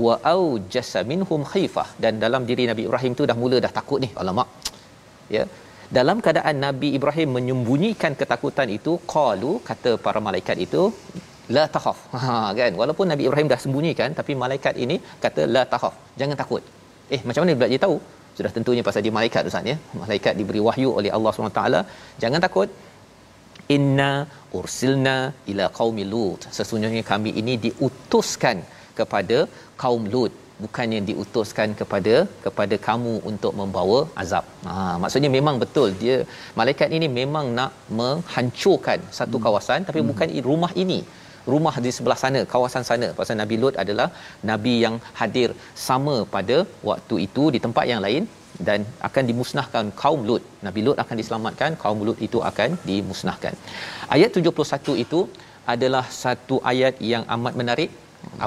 Wa 0.03 0.13
au 0.33 0.43
jasaminhum 0.73 1.41
khaifah. 1.53 1.87
Dan 2.03 2.23
dalam 2.23 2.43
diri 2.49 2.65
Nabi 2.71 2.83
Ibrahim 2.87 3.13
tu 3.19 3.25
dah 3.31 3.37
mula 3.41 3.59
dah 3.65 3.73
takut 3.79 3.99
ni. 4.05 4.09
Alamak. 4.21 4.47
Ya. 5.35 5.43
Dalam 5.97 6.17
keadaan 6.25 6.55
Nabi 6.65 6.89
Ibrahim 6.97 7.29
menyembunyikan 7.37 8.13
ketakutan 8.19 8.69
itu 8.77 8.91
qalu 9.13 9.53
kata 9.69 9.91
para 10.05 10.19
malaikat 10.27 10.57
itu 10.65 10.83
la 11.57 11.65
takhaf. 11.75 11.99
Ha 12.23 12.35
kan? 12.59 12.71
Walaupun 12.81 13.05
Nabi 13.13 13.23
Ibrahim 13.27 13.49
dah 13.53 13.59
sembunyikan 13.65 14.09
tapi 14.19 14.35
malaikat 14.43 14.75
ini 14.85 14.97
kata 15.25 15.43
la 15.55 15.63
takhaf. 15.73 15.95
Jangan 16.21 16.37
takut. 16.43 16.63
Eh 17.15 17.21
macam 17.27 17.41
mana 17.45 17.69
dia 17.73 17.81
tahu? 17.85 17.97
Sudah 18.37 18.51
tentunya 18.57 18.83
pasal 18.87 19.01
dia 19.05 19.13
malaikat 19.17 19.49
Ustaz 19.49 19.71
ya. 19.71 19.77
Malaikat 20.03 20.33
diberi 20.39 20.61
wahyu 20.67 20.89
oleh 20.99 21.11
Allah 21.17 21.31
SWT 21.33 21.63
jangan 22.23 22.41
takut. 22.47 22.69
Inna 23.75 24.11
ursilna 24.59 25.17
ila 25.51 25.65
qaumi 25.79 26.03
lut. 26.13 26.43
Sesungguhnya 26.57 27.03
kami 27.13 27.31
ini 27.41 27.55
diutuskan 27.65 28.59
kepada 28.99 29.39
kaum 29.83 30.05
lut. 30.13 30.33
Bukannya 30.63 30.99
diutuskan 31.09 31.69
kepada 31.79 32.15
kepada 32.45 32.75
kamu 32.87 33.13
untuk 33.29 33.53
membawa 33.59 33.99
azab. 34.23 34.45
Ha 34.67 34.73
maksudnya 35.03 35.29
memang 35.37 35.55
betul. 35.63 35.89
Dia 36.01 36.17
malaikat 36.59 36.89
ini 36.97 37.07
memang 37.21 37.47
nak 37.59 37.71
menghancurkan 37.99 38.99
satu 39.19 39.37
hmm. 39.37 39.45
kawasan 39.45 39.79
tapi 39.89 39.99
hmm. 40.01 40.09
bukan 40.11 40.29
rumah 40.51 40.71
ini. 40.83 40.99
Rumah 41.53 41.75
di 41.85 41.91
sebelah 41.97 42.19
sana, 42.23 42.41
kawasan 42.53 42.83
sana. 42.89 43.07
Pasal 43.19 43.37
Nabi 43.41 43.55
Lut 43.61 43.75
adalah 43.83 44.07
nabi 44.51 44.73
yang 44.85 44.95
hadir 45.19 45.49
sama 45.87 46.15
pada 46.35 46.57
waktu 46.89 47.17
itu 47.27 47.45
di 47.55 47.61
tempat 47.65 47.85
yang 47.91 48.01
lain 48.05 48.25
dan 48.67 48.81
akan 49.07 49.23
dimusnahkan 49.29 49.85
kaum 50.01 50.21
Lut. 50.29 50.43
Nabi 50.67 50.81
Lut 50.85 50.97
akan 51.03 51.15
diselamatkan, 51.21 51.73
kaum 51.83 52.01
Lut 52.07 52.19
itu 52.27 52.41
akan 52.51 52.77
dimusnahkan. 52.89 53.55
Ayat 54.15 54.37
71 54.37 55.05
itu 55.05 55.21
adalah 55.73 56.05
satu 56.23 56.57
ayat 56.71 56.95
yang 57.11 57.23
amat 57.35 57.55
menarik 57.61 57.91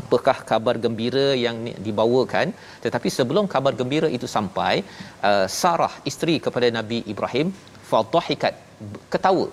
apakah 0.00 0.36
kabar 0.50 0.74
gembira 0.84 1.26
yang 1.44 1.56
dibawakan 1.86 2.48
tetapi 2.84 3.08
sebelum 3.16 3.44
kabar 3.54 3.72
gembira 3.80 4.08
itu 4.16 4.26
sampai 4.36 4.74
uh, 5.28 5.46
Sarah 5.60 5.94
isteri 6.10 6.36
kepada 6.44 6.68
Nabi 6.78 6.98
Ibrahim 7.12 7.50
fadhahikat 7.90 8.54
ketawa 9.14 9.46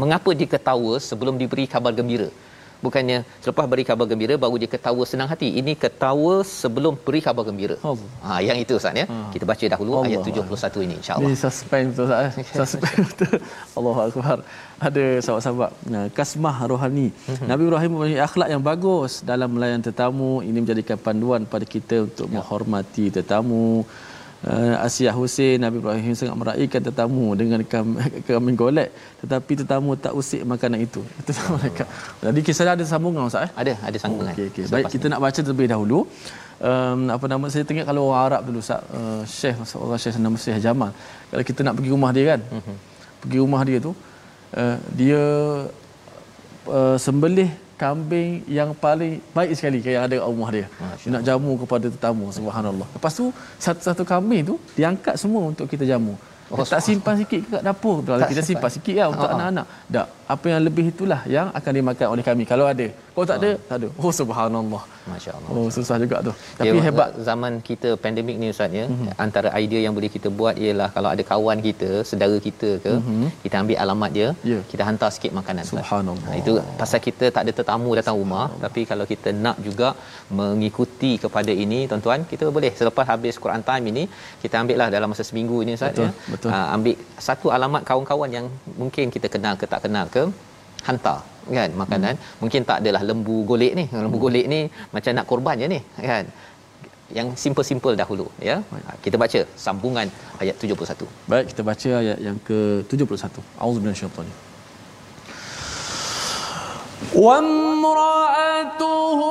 mengapa 0.00 0.30
dia 0.38 0.48
ketawa 0.54 0.92
sebelum 1.08 1.34
diberi 1.42 1.64
kabar 1.74 1.92
gembira 1.98 2.28
bukannya 2.84 3.18
selepas 3.44 3.64
beri 3.72 3.84
khabar 3.88 4.06
gembira 4.10 4.34
baru 4.44 4.56
dia 4.62 4.70
ketawa 4.74 5.02
senang 5.12 5.28
hati 5.32 5.48
ini 5.60 5.72
ketawa 5.84 6.34
sebelum 6.60 6.94
beri 7.06 7.20
khabar 7.26 7.44
gembira 7.48 7.76
ha 8.26 8.38
yang 8.48 8.58
itu 8.64 8.74
ustaz 8.80 9.00
ya 9.00 9.06
ha. 9.12 9.16
kita 9.34 9.44
baca 9.50 9.64
dahulu 9.74 9.90
Allah 9.98 10.10
ayat 10.10 10.28
71 10.30 10.66
Allah. 10.68 10.84
ini 10.86 10.94
insyaallah 11.00 11.30
ini 11.30 11.38
suspense 11.44 11.90
betul 11.94 12.06
ustaz 12.08 12.38
eh? 12.42 12.46
suspense 12.60 13.08
betul 13.12 13.36
Allahu 13.78 14.00
akbar 14.06 14.36
ada 14.88 15.04
sahabat-sahabat 15.26 15.72
kasmah 16.18 16.56
rohani 16.72 17.08
mm-hmm. 17.10 17.48
Nabi 17.50 17.62
Ibrahim 17.68 17.90
mempunyai 17.94 18.20
akhlak 18.28 18.48
yang 18.54 18.62
bagus 18.70 19.12
dalam 19.30 19.50
melayan 19.56 19.82
tetamu 19.88 20.30
ini 20.48 20.58
menjadikan 20.62 20.98
panduan 21.06 21.42
pada 21.54 21.66
kita 21.74 21.96
untuk 22.08 22.28
ya. 22.30 22.34
menghormati 22.38 23.06
tetamu 23.18 23.66
uh, 24.46 24.74
Asia 24.86 25.10
Hussein 25.10 25.58
Nabi 25.58 25.82
Ibrahim 25.82 26.14
sangat 26.14 26.36
meraihkan 26.38 26.80
tetamu 26.84 27.34
dengan 27.34 27.60
kambing 28.28 28.58
golek. 28.58 28.94
Tetapi 29.24 29.52
tetamu 29.64 29.98
tak 29.98 30.14
usik 30.14 30.44
makanan 30.46 30.84
itu. 30.86 31.02
Itu 31.20 31.32
oh. 31.34 31.58
mereka. 31.58 31.84
Jadi 32.22 32.40
kisah 32.46 32.74
ada 32.74 32.84
sambungan 32.86 33.26
ustaz 33.26 33.48
eh? 33.48 33.50
Ada 33.56 33.72
ada 33.82 33.96
sambungan. 33.98 34.30
Oh, 34.30 34.36
okey. 34.36 34.46
Okey 34.52 34.64
baik 34.70 34.86
kita 34.94 35.06
nak 35.10 35.20
baca 35.24 35.40
terlebih 35.40 35.68
dahulu. 35.70 36.06
Um, 36.58 37.06
apa 37.14 37.24
nama 37.30 37.46
saya 37.54 37.62
tengok 37.62 37.86
kalau 37.86 38.10
orang 38.10 38.22
Arab 38.26 38.40
dulu 38.50 38.58
ustaz. 38.62 38.82
Uh, 38.90 39.22
Syekh 39.26 39.56
orang 39.78 40.00
Syekh 40.02 40.18
nama 40.22 40.36
Syekh 40.38 40.58
Jamal. 40.62 40.90
Kalau 41.30 41.44
kita 41.50 41.60
nak 41.66 41.74
pergi 41.78 41.90
rumah 41.94 42.10
dia 42.14 42.24
kan? 42.34 42.40
Uh-huh. 42.58 42.76
pergi 43.18 43.38
rumah 43.42 43.62
dia 43.66 43.78
tu 43.82 43.92
uh, 44.54 44.76
dia 44.94 45.22
uh, 46.70 46.96
sembelih 46.96 47.50
kambing 47.78 48.42
yang 48.50 48.74
paling 48.74 49.22
baik 49.30 49.54
sekali 49.54 49.78
yang 49.78 50.04
ada 50.10 50.18
kat 50.18 50.26
rumah 50.26 50.50
dia. 50.50 50.66
Dia 50.98 51.10
nak 51.14 51.22
jamu 51.22 51.52
kepada 51.62 51.86
tetamu 51.86 52.26
subhanallah. 52.34 52.88
Lepas 52.90 53.12
tu 53.14 53.30
satu-satu 53.62 54.02
kambing 54.02 54.42
tu 54.50 54.54
diangkat 54.74 55.14
semua 55.14 55.46
untuk 55.46 55.70
kita 55.70 55.86
jamu. 55.86 56.18
Oh, 56.50 56.64
tak 56.64 56.80
simpan 56.80 57.14
sikit 57.20 57.40
kat 57.46 57.62
dapur 57.62 58.02
tu. 58.02 58.10
Kalau 58.10 58.26
kita 58.26 58.42
simpan 58.42 58.70
sikit 58.72 58.94
lah 58.98 59.08
untuk 59.14 59.28
anak-anak. 59.30 59.66
Tak. 59.86 60.06
Apa 60.34 60.46
yang 60.52 60.62
lebih 60.68 60.84
itulah 60.92 61.20
yang 61.34 61.48
akan 61.58 61.72
dimakan 61.78 62.06
oleh 62.14 62.24
kami 62.28 62.44
kalau 62.52 62.66
ada. 62.72 62.86
Kalau 63.14 63.26
tak 63.30 63.38
ada, 63.42 63.50
tak 63.68 63.76
ada. 63.80 63.88
Oh 64.04 64.12
subhanallah. 64.18 64.82
Masya-Allah. 65.10 65.50
Oh 65.58 65.68
susah 65.76 65.96
juga 66.02 66.16
tu. 66.26 66.32
Tapi 66.58 66.76
ya, 66.78 66.82
hebat 66.86 67.10
zaman 67.28 67.52
kita 67.68 67.88
pandemik 68.02 68.36
ni 68.42 68.48
ustaz 68.54 68.76
ya. 68.80 68.84
Mm-hmm. 68.86 69.14
Antara 69.24 69.48
idea 69.62 69.80
yang 69.84 69.94
boleh 69.98 70.10
kita 70.16 70.28
buat 70.40 70.54
ialah 70.64 70.88
kalau 70.96 71.08
ada 71.14 71.22
kawan 71.30 71.58
kita, 71.68 71.90
saudara 72.08 72.36
kita 72.48 72.70
ke, 72.84 72.92
mm-hmm. 72.98 73.30
kita 73.44 73.54
ambil 73.62 73.78
alamat 73.84 74.10
dia, 74.18 74.28
yeah. 74.50 74.62
kita 74.72 74.82
hantar 74.88 75.10
sikit 75.16 75.32
makanan. 75.38 75.64
Subhanallah. 75.72 76.34
Itu 76.40 76.54
pasal 76.82 77.00
kita 77.08 77.24
tak 77.36 77.42
ada 77.46 77.54
tetamu 77.60 77.90
datang 78.00 78.16
rumah, 78.20 78.46
tapi 78.64 78.82
kalau 78.90 79.06
kita 79.12 79.32
nak 79.46 79.56
juga 79.68 79.90
mengikuti 80.40 81.12
kepada 81.24 81.52
ini 81.64 81.80
tuan-tuan, 81.90 82.28
kita 82.32 82.52
boleh 82.58 82.72
selepas 82.80 83.06
habis 83.12 83.40
Quran 83.46 83.64
time 83.70 83.84
ini, 83.94 84.04
kita 84.44 84.54
ambil 84.62 84.78
lah 84.82 84.88
dalam 84.96 85.10
masa 85.14 85.24
seminggu 85.30 85.58
ini 85.64 85.74
ustaz 85.78 85.92
betul, 85.96 86.06
ya. 86.06 86.12
Betul. 86.34 86.50
Uh, 86.54 86.68
ambil 86.76 86.96
satu 87.28 87.46
alamat 87.56 87.82
kawan-kawan 87.90 88.30
yang 88.38 88.46
mungkin 88.82 89.06
kita 89.16 89.26
kenal 89.34 89.56
ke 89.60 89.66
tak 89.74 89.82
kenal 89.86 90.06
ke 90.16 90.17
hantar 90.88 91.18
kan 91.58 91.70
makanan. 91.82 92.14
Hmm. 92.14 92.36
mungkin 92.44 92.60
tak 92.68 92.78
adalah 92.84 93.02
lembu 93.10 93.36
golek 93.50 93.72
ni. 93.80 93.84
Lembu 94.04 94.18
hmm. 94.20 94.26
golek 94.26 94.46
ni 94.52 94.60
macam 94.94 95.12
nak 95.18 95.26
korban 95.30 95.56
je 95.62 95.66
ni 95.74 95.80
kan. 96.10 96.24
Yang 97.18 97.28
simple-simple 97.42 97.94
dahulu 98.02 98.26
ya. 98.48 98.56
Kita 99.04 99.16
baca 99.22 99.40
sambungan 99.66 100.08
ayat 100.42 100.54
71 100.62 101.06
baik 101.30 101.46
kita 101.50 101.62
baca 101.70 101.90
ayat 102.02 102.18
yang 102.26 102.38
ke 102.48 102.58
71 102.86 103.42
auzubillahi 103.58 103.82
minasyaitanir 103.82 104.36
wa 107.24 107.34
imra'atuhu 107.42 109.30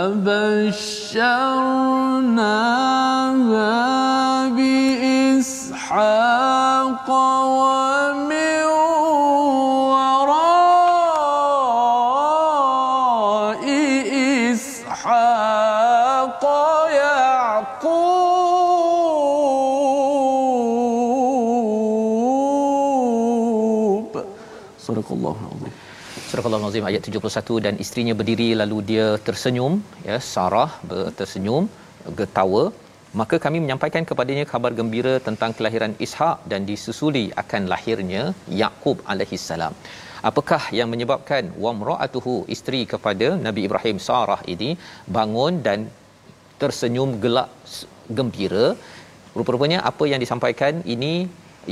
فبشرناها 0.00 1.68
بإسحاق 4.56 6.39
Al-Azim 26.70 26.88
ayat 26.88 27.04
71 27.10 27.62
dan 27.64 27.74
isterinya 27.82 28.14
berdiri 28.18 28.46
lalu 28.60 28.76
dia 28.88 29.06
tersenyum 29.26 29.72
ya 30.08 30.16
Sarah 30.32 30.70
tersenyum 31.18 31.64
getawa 32.18 32.62
maka 33.20 33.36
kami 33.44 33.58
menyampaikan 33.62 34.04
kepadanya 34.08 34.44
kabar 34.50 34.70
gembira 34.78 35.14
tentang 35.28 35.50
kelahiran 35.58 35.94
Ishak 36.06 36.36
dan 36.50 36.68
disusuli 36.68 37.24
akan 37.42 37.62
lahirnya 37.72 38.22
Yaqub 38.60 38.98
alaihi 39.12 39.38
salam. 39.46 39.74
Apakah 40.30 40.62
yang 40.78 40.88
menyebabkan 40.92 41.50
wamraatuhu 41.64 42.34
isteri 42.56 42.82
kepada 42.92 43.28
Nabi 43.46 43.62
Ibrahim 43.68 43.98
Sarah 44.06 44.40
ini 44.54 44.70
bangun 45.16 45.58
dan 45.66 45.90
tersenyum 46.62 47.12
gelak 47.24 47.50
gembira? 48.18 48.66
Rupa-rupanya 49.38 49.80
apa 49.90 50.06
yang 50.12 50.22
disampaikan 50.26 50.76
ini 50.96 51.14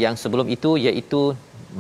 yang 0.05 0.17
sebelum 0.25 0.49
itu 0.57 0.73
iaitu 0.87 1.23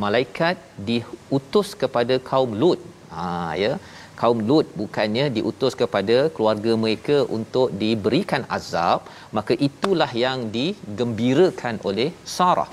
malaikat 0.04 0.56
diutus 0.90 1.70
kepada 1.82 2.16
kaum 2.30 2.54
Lut. 2.62 2.80
Ha 3.14 3.28
ya. 3.62 3.72
Kaum 4.20 4.38
Lut 4.48 4.66
bukannya 4.80 5.24
diutus 5.36 5.74
kepada 5.80 6.16
keluarga 6.36 6.72
mereka 6.84 7.16
untuk 7.36 7.68
diberikan 7.82 8.42
azab, 8.56 9.06
maka 9.36 9.54
itulah 9.68 10.10
yang 10.24 10.38
digembirakan 10.56 11.76
oleh 11.88 12.08
Sarah. 12.36 12.70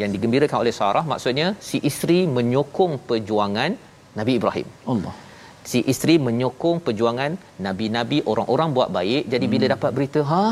Yang 0.00 0.10
digembirakan 0.14 0.58
oleh 0.62 0.74
Sarah 0.80 1.04
maksudnya 1.12 1.48
si 1.68 1.78
isteri 1.90 2.20
menyokong 2.36 2.94
perjuangan 3.08 3.72
Nabi 4.18 4.32
Ibrahim. 4.38 4.68
Allah. 4.92 5.14
Si 5.70 5.78
isteri 5.92 6.14
menyokong 6.26 6.78
perjuangan 6.86 7.32
nabi-nabi 7.66 8.18
orang-orang 8.30 8.68
buat 8.76 8.88
baik. 8.96 9.22
Jadi 9.32 9.46
hmm. 9.46 9.54
bila 9.54 9.66
dapat 9.74 9.90
berita, 9.96 10.20
ha 10.30 10.44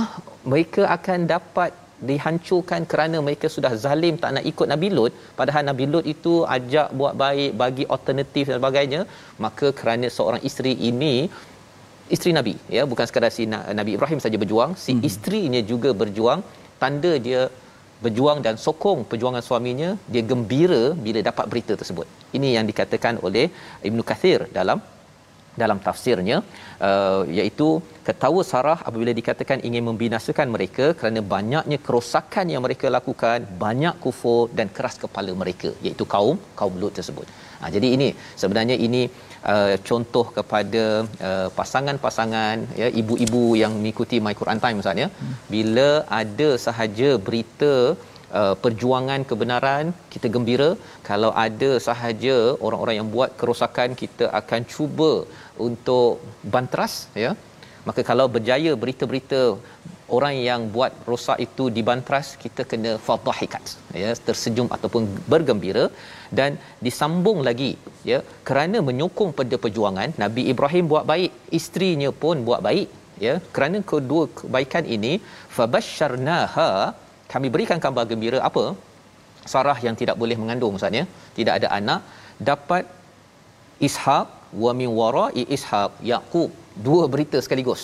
mereka 0.53 0.83
akan 0.97 1.19
dapat 1.35 1.71
dihancurkan 2.09 2.83
kerana 2.91 3.19
mereka 3.27 3.47
sudah 3.55 3.73
zalim 3.85 4.15
tak 4.23 4.33
nak 4.37 4.45
ikut 4.51 4.67
Nabi 4.73 4.89
Lut. 4.97 5.13
Padahal 5.39 5.63
Nabi 5.71 5.85
Lut 5.93 6.07
itu 6.15 6.35
ajak 6.57 6.89
buat 7.01 7.15
baik 7.23 7.53
bagi 7.63 7.85
alternatif 7.95 8.45
dan 8.51 8.59
sebagainya. 8.61 9.01
Maka 9.45 9.69
kerana 9.81 10.09
seorang 10.17 10.43
isteri 10.51 10.75
ini 10.91 11.15
isteri 12.15 12.33
Nabi 12.39 12.55
ya 12.77 12.85
bukan 12.93 13.07
sekadar 13.09 13.33
si 13.39 13.45
Nabi 13.81 13.91
Ibrahim 13.97 14.21
saja 14.25 14.37
berjuang 14.43 14.73
si 14.85 14.93
mm-hmm. 14.93 15.09
isterinya 15.11 15.63
juga 15.73 15.93
berjuang. 16.03 16.43
Tanda 16.83 17.13
dia 17.27 17.43
berjuang 18.05 18.39
dan 18.47 18.55
sokong 18.67 19.01
perjuangan 19.11 19.43
suaminya 19.49 19.91
dia 20.13 20.23
gembira 20.31 20.83
bila 21.07 21.21
dapat 21.31 21.47
berita 21.53 21.73
tersebut. 21.81 22.07
Ini 22.37 22.49
yang 22.57 22.67
dikatakan 22.71 23.17
oleh 23.27 23.47
Ibnu 23.89 24.03
Kathir 24.11 24.41
dalam 24.59 24.81
dalam 25.63 25.79
tafsirnya 25.87 26.37
uh, 26.89 27.23
iaitu 27.39 27.69
ketawa 28.09 28.43
Sarah 28.51 28.79
apabila 28.89 29.13
dikatakan 29.21 29.59
ingin 29.69 29.85
membinasakan 29.89 30.49
mereka 30.57 30.87
kerana 31.01 31.21
banyaknya 31.35 31.79
kerosakan 31.87 32.47
yang 32.53 32.63
mereka 32.67 32.87
lakukan 32.97 33.47
banyak 33.65 33.97
kufur 34.05 34.43
dan 34.59 34.69
keras 34.77 34.97
kepala 35.05 35.33
mereka 35.43 35.71
iaitu 35.87 36.07
kaum 36.15 36.39
kaum 36.61 36.77
Lut 36.83 36.95
tersebut. 36.99 37.27
Ha, 37.61 37.71
jadi 37.77 37.89
ini 37.97 38.09
sebenarnya 38.43 38.77
ini 38.87 39.03
uh, 39.53 39.75
contoh 39.89 40.27
kepada 40.37 40.85
uh, 41.29 41.49
pasangan-pasangan 41.59 42.57
ya 42.83 42.89
ibu-ibu 43.01 43.43
yang 43.63 43.73
mengikuti 43.79 44.19
My 44.27 44.35
Quran 44.41 44.63
Time 44.65 44.81
Ustaz 44.83 45.03
ya. 45.05 45.09
Hmm. 45.09 45.35
Bila 45.55 45.89
ada 46.21 46.49
sahaja 46.67 47.11
berita 47.27 47.73
uh, 47.93 48.10
perjuangan 48.65 49.21
kebenaran 49.31 49.85
kita 50.15 50.27
gembira. 50.35 50.71
Kalau 51.11 51.31
ada 51.45 51.71
sahaja 51.89 52.37
orang-orang 52.67 52.97
yang 53.01 53.09
buat 53.15 53.31
kerosakan 53.41 53.99
kita 54.03 54.27
akan 54.41 54.61
cuba 54.75 55.13
untuk 55.69 56.21
bantras 56.55 56.95
ya. 57.25 57.33
Maka 57.89 58.01
kalau 58.11 58.27
berjaya 58.35 58.73
berita-berita 58.83 59.41
orang 60.17 60.35
yang 60.49 60.61
buat 60.75 60.93
rosak 61.11 61.39
itu 61.47 61.65
dibantras 61.77 62.29
kita 62.43 62.63
kena 62.71 62.93
fadhahikat 63.07 63.65
ya 64.03 64.11
tersenyum 64.27 64.69
ataupun 64.77 65.03
bergembira. 65.33 65.85
Dan 66.39 66.59
disambung 66.87 67.39
lagi 67.49 67.73
ya 68.11 68.19
kerana 68.49 68.79
menyokong 68.89 69.33
pada 69.39 69.57
perjuangan 69.65 70.11
Nabi 70.23 70.43
Ibrahim 70.53 70.87
buat 70.93 71.07
baik 71.13 71.31
isterinya 71.59 72.11
pun 72.25 72.45
buat 72.49 72.63
baik 72.69 72.89
ya. 73.27 73.35
Kerana 73.55 73.81
kedua 73.93 74.25
kebaikan 74.41 74.85
ini 74.97 75.13
fabasyarnaha 75.57 76.71
kami 77.33 77.49
berikan 77.55 77.79
kabar 77.85 78.05
gembira 78.11 78.39
apa? 78.49 78.65
Sarah 79.53 79.79
yang 79.87 79.97
tidak 80.01 80.17
boleh 80.23 80.37
mengandung 80.41 80.73
maksudnya 80.75 81.05
tidak 81.39 81.55
ada 81.59 81.69
anak. 81.79 82.01
Dapat 82.51 82.85
Ishaq 83.89 84.27
wa 84.65 84.73
min 84.81 84.91
wara'i 84.99 85.45
Ishaq 85.57 85.93
Yaqub. 86.11 86.51
Dua 86.87 87.05
berita 87.15 87.39
sekaligus. 87.47 87.83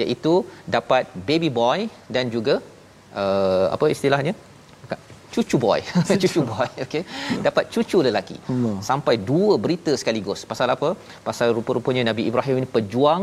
Iaitu 0.00 0.32
dapat 0.76 1.04
baby 1.28 1.50
boy 1.60 1.78
dan 2.14 2.26
juga 2.34 2.56
uh, 3.22 3.66
apa 3.76 3.86
istilahnya? 3.96 4.34
Cucu 5.34 5.56
boy. 5.64 5.80
Cucu 6.22 6.40
boy. 6.50 6.68
okey 6.84 7.02
dapat 7.46 7.64
cucu 7.74 7.98
lelaki. 8.06 8.36
Allah. 8.52 8.76
sampai 8.88 9.14
dua 9.30 9.54
berita 9.64 9.92
sekaligus. 10.00 10.42
Pasal 10.52 10.68
apa? 10.76 10.90
Pasal 11.28 11.48
rupa-rupanya 11.58 12.02
Nabi 12.10 12.22
Ibrahim 12.30 12.56
ini 12.60 12.68
pejuang 12.76 13.22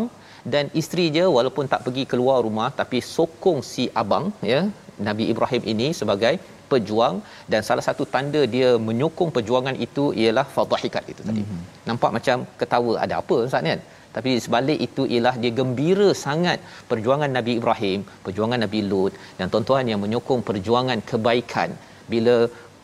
dan 0.54 0.66
isteri 0.82 1.06
dia 1.16 1.26
walaupun 1.38 1.66
tak 1.74 1.82
pergi 1.86 2.04
keluar 2.12 2.38
rumah 2.46 2.70
tapi 2.80 3.00
sokong 3.16 3.60
si 3.72 3.84
abang 4.02 4.26
ya 4.52 4.62
Nabi 5.10 5.26
Ibrahim 5.34 5.64
ini 5.74 5.88
sebagai 6.00 6.34
pejuang 6.72 7.16
dan 7.52 7.62
salah 7.68 7.86
satu 7.88 8.04
tanda 8.14 8.42
dia 8.56 8.70
menyokong 8.88 9.32
perjuangan 9.36 9.76
itu 9.86 10.06
ialah 10.22 10.46
fadhahikat 10.56 11.04
itu 11.14 11.22
tadi. 11.30 11.44
Mm-hmm. 11.44 11.62
Nampak 11.90 12.12
macam 12.18 12.38
ketawa 12.62 12.94
ada 13.06 13.16
apa 13.22 13.38
Ustaz 13.48 13.64
kan? 13.70 13.82
Tapi 14.16 14.32
sebalik 14.46 14.80
itu 14.88 15.04
ialah 15.14 15.36
dia 15.44 15.52
gembira 15.60 16.10
sangat 16.26 16.60
perjuangan 16.90 17.32
Nabi 17.38 17.54
Ibrahim, 17.60 18.00
perjuangan 18.26 18.60
Nabi 18.66 18.80
Lut 18.90 19.14
dan 19.40 19.48
tuan-tuan 19.54 19.90
yang 19.92 20.02
menyokong 20.04 20.44
perjuangan 20.50 21.00
kebaikan. 21.12 21.72
Bila 22.14 22.36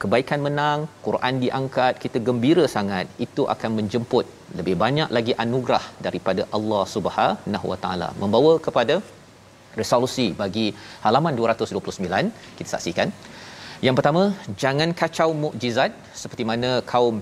kebaikan 0.02 0.40
menang, 0.48 0.80
Quran 1.08 1.36
diangkat, 1.44 1.94
kita 2.04 2.18
gembira 2.28 2.66
sangat, 2.76 3.06
itu 3.26 3.44
akan 3.54 3.72
menjemput 3.80 4.26
lebih 4.60 4.76
banyak 4.84 5.10
lagi 5.18 5.34
anugerah 5.44 5.86
daripada 6.06 6.44
Allah 6.58 6.84
Subhanahu 6.96 7.66
Wa 7.72 7.80
Taala. 7.84 8.10
Membawa 8.22 8.54
kepada 8.68 8.96
resolusi 9.82 10.28
bagi 10.44 10.68
halaman 11.06 11.34
229 11.36 12.58
kita 12.58 12.70
saksikan 12.76 13.10
yang 13.86 13.96
pertama, 13.98 14.24
jangan 14.62 14.90
kacau 15.02 15.28
mukjizat 15.44 15.92
seperti 16.22 16.44
mana 16.50 16.72
kaum 16.92 17.18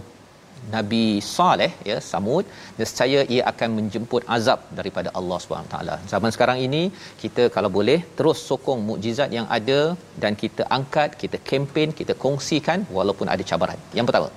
Nabi 0.76 1.04
Saleh 1.34 1.70
ya 1.89 1.98
Samud 2.08 2.45
nescaya 2.80 3.20
ia 3.36 3.43
akan 3.52 3.70
menjemput 3.78 4.22
azab 4.36 4.60
daripada 4.80 5.10
Allah 5.20 5.38
Subhanahu 5.43 5.72
taala. 5.74 5.95
Zaman 6.12 6.32
sekarang 6.36 6.58
ini 6.68 6.82
kita 7.24 7.43
kalau 7.56 7.70
boleh 7.78 8.00
terus 8.18 8.41
sokong 8.50 8.82
mukjizat 8.89 9.30
yang 9.38 9.48
ada 9.58 9.80
dan 10.24 10.34
kita 10.43 10.66
angkat, 10.78 11.14
kita 11.22 11.39
kempen, 11.50 11.93
kita 12.00 12.16
kongsikan 12.24 12.89
walaupun 12.98 13.30
ada 13.34 13.45
cabaran. 13.52 13.80
Yang 14.00 14.08
pertama. 14.10 14.30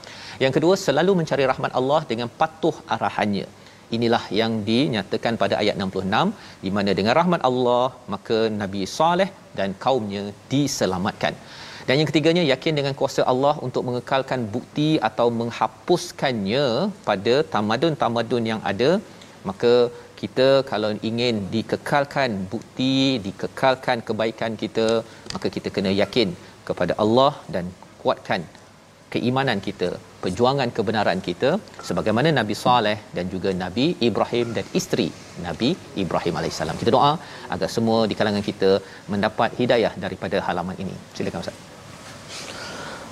Yang 0.44 0.52
kedua, 0.56 0.74
selalu 0.86 1.14
mencari 1.20 1.46
rahmat 1.52 1.72
Allah 1.80 2.02
dengan 2.12 2.28
patuh 2.42 2.76
arahannya. 2.96 3.46
Inilah 3.96 4.24
yang 4.40 4.52
dinyatakan 4.68 5.34
pada 5.42 5.54
ayat 5.62 5.74
66 5.84 6.64
di 6.64 6.70
mana 6.76 6.90
dengan 6.98 7.14
rahmat 7.20 7.40
Allah 7.48 7.86
maka 8.14 8.38
Nabi 8.62 8.82
Saleh 8.98 9.30
dan 9.58 9.70
kaumnya 9.84 10.24
diselamatkan. 10.52 11.34
Dan 11.86 11.94
yang 11.98 12.08
ketiganya 12.10 12.42
yakin 12.52 12.74
dengan 12.78 12.94
kuasa 13.00 13.22
Allah 13.32 13.54
untuk 13.66 13.82
mengekalkan 13.88 14.40
bukti 14.54 14.90
atau 15.08 15.26
menghapuskannya 15.40 16.66
pada 17.08 17.34
tamadun-tamadun 17.54 18.44
yang 18.52 18.60
ada 18.72 18.90
maka 19.48 19.72
kita 20.20 20.48
kalau 20.70 20.90
ingin 21.10 21.36
dikekalkan 21.54 22.30
bukti 22.52 22.94
dikekalkan 23.26 23.98
kebaikan 24.08 24.54
kita 24.62 24.88
maka 25.34 25.48
kita 25.56 25.68
kena 25.76 25.92
yakin 26.02 26.30
kepada 26.68 26.94
Allah 27.04 27.32
dan 27.54 27.66
kuatkan 28.02 28.42
keimanan 29.14 29.58
kita 29.66 29.88
perjuangan 30.24 30.68
kebenaran 30.76 31.20
kita 31.28 31.50
sebagaimana 31.88 32.28
Nabi 32.40 32.54
Saleh 32.64 32.98
dan 33.16 33.26
juga 33.34 33.50
Nabi 33.64 33.86
Ibrahim 34.08 34.46
dan 34.58 34.66
isteri 34.80 35.08
Nabi 35.48 35.70
Ibrahim 36.04 36.36
alaihissalam 36.40 36.78
kita 36.82 36.92
doa 36.96 37.12
agar 37.56 37.68
semua 37.76 37.98
di 38.12 38.16
kalangan 38.20 38.46
kita 38.50 38.70
mendapat 39.14 39.52
hidayah 39.60 39.92
daripada 40.06 40.38
halaman 40.48 40.78
ini 40.84 40.96
silakan 41.18 41.42
ustaz 41.44 41.58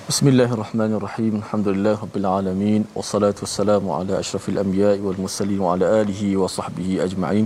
Bismillahirrahmanirrahim. 0.09 1.33
Alhamdulillah 1.39 1.91
rabbil 2.03 2.27
alamin. 2.37 2.81
Wassalatu 2.95 3.43
wassalamu 3.45 3.93
ala 3.97 4.13
asyrafil 4.21 4.57
anbiya'i 4.61 5.03
wal 5.07 5.19
mursalin 5.23 5.59
wa 5.65 5.73
ala 5.73 5.87
alihi 5.99 6.29
wa 6.41 6.47
sahbihi 6.55 6.95
ajma'in. 7.05 7.45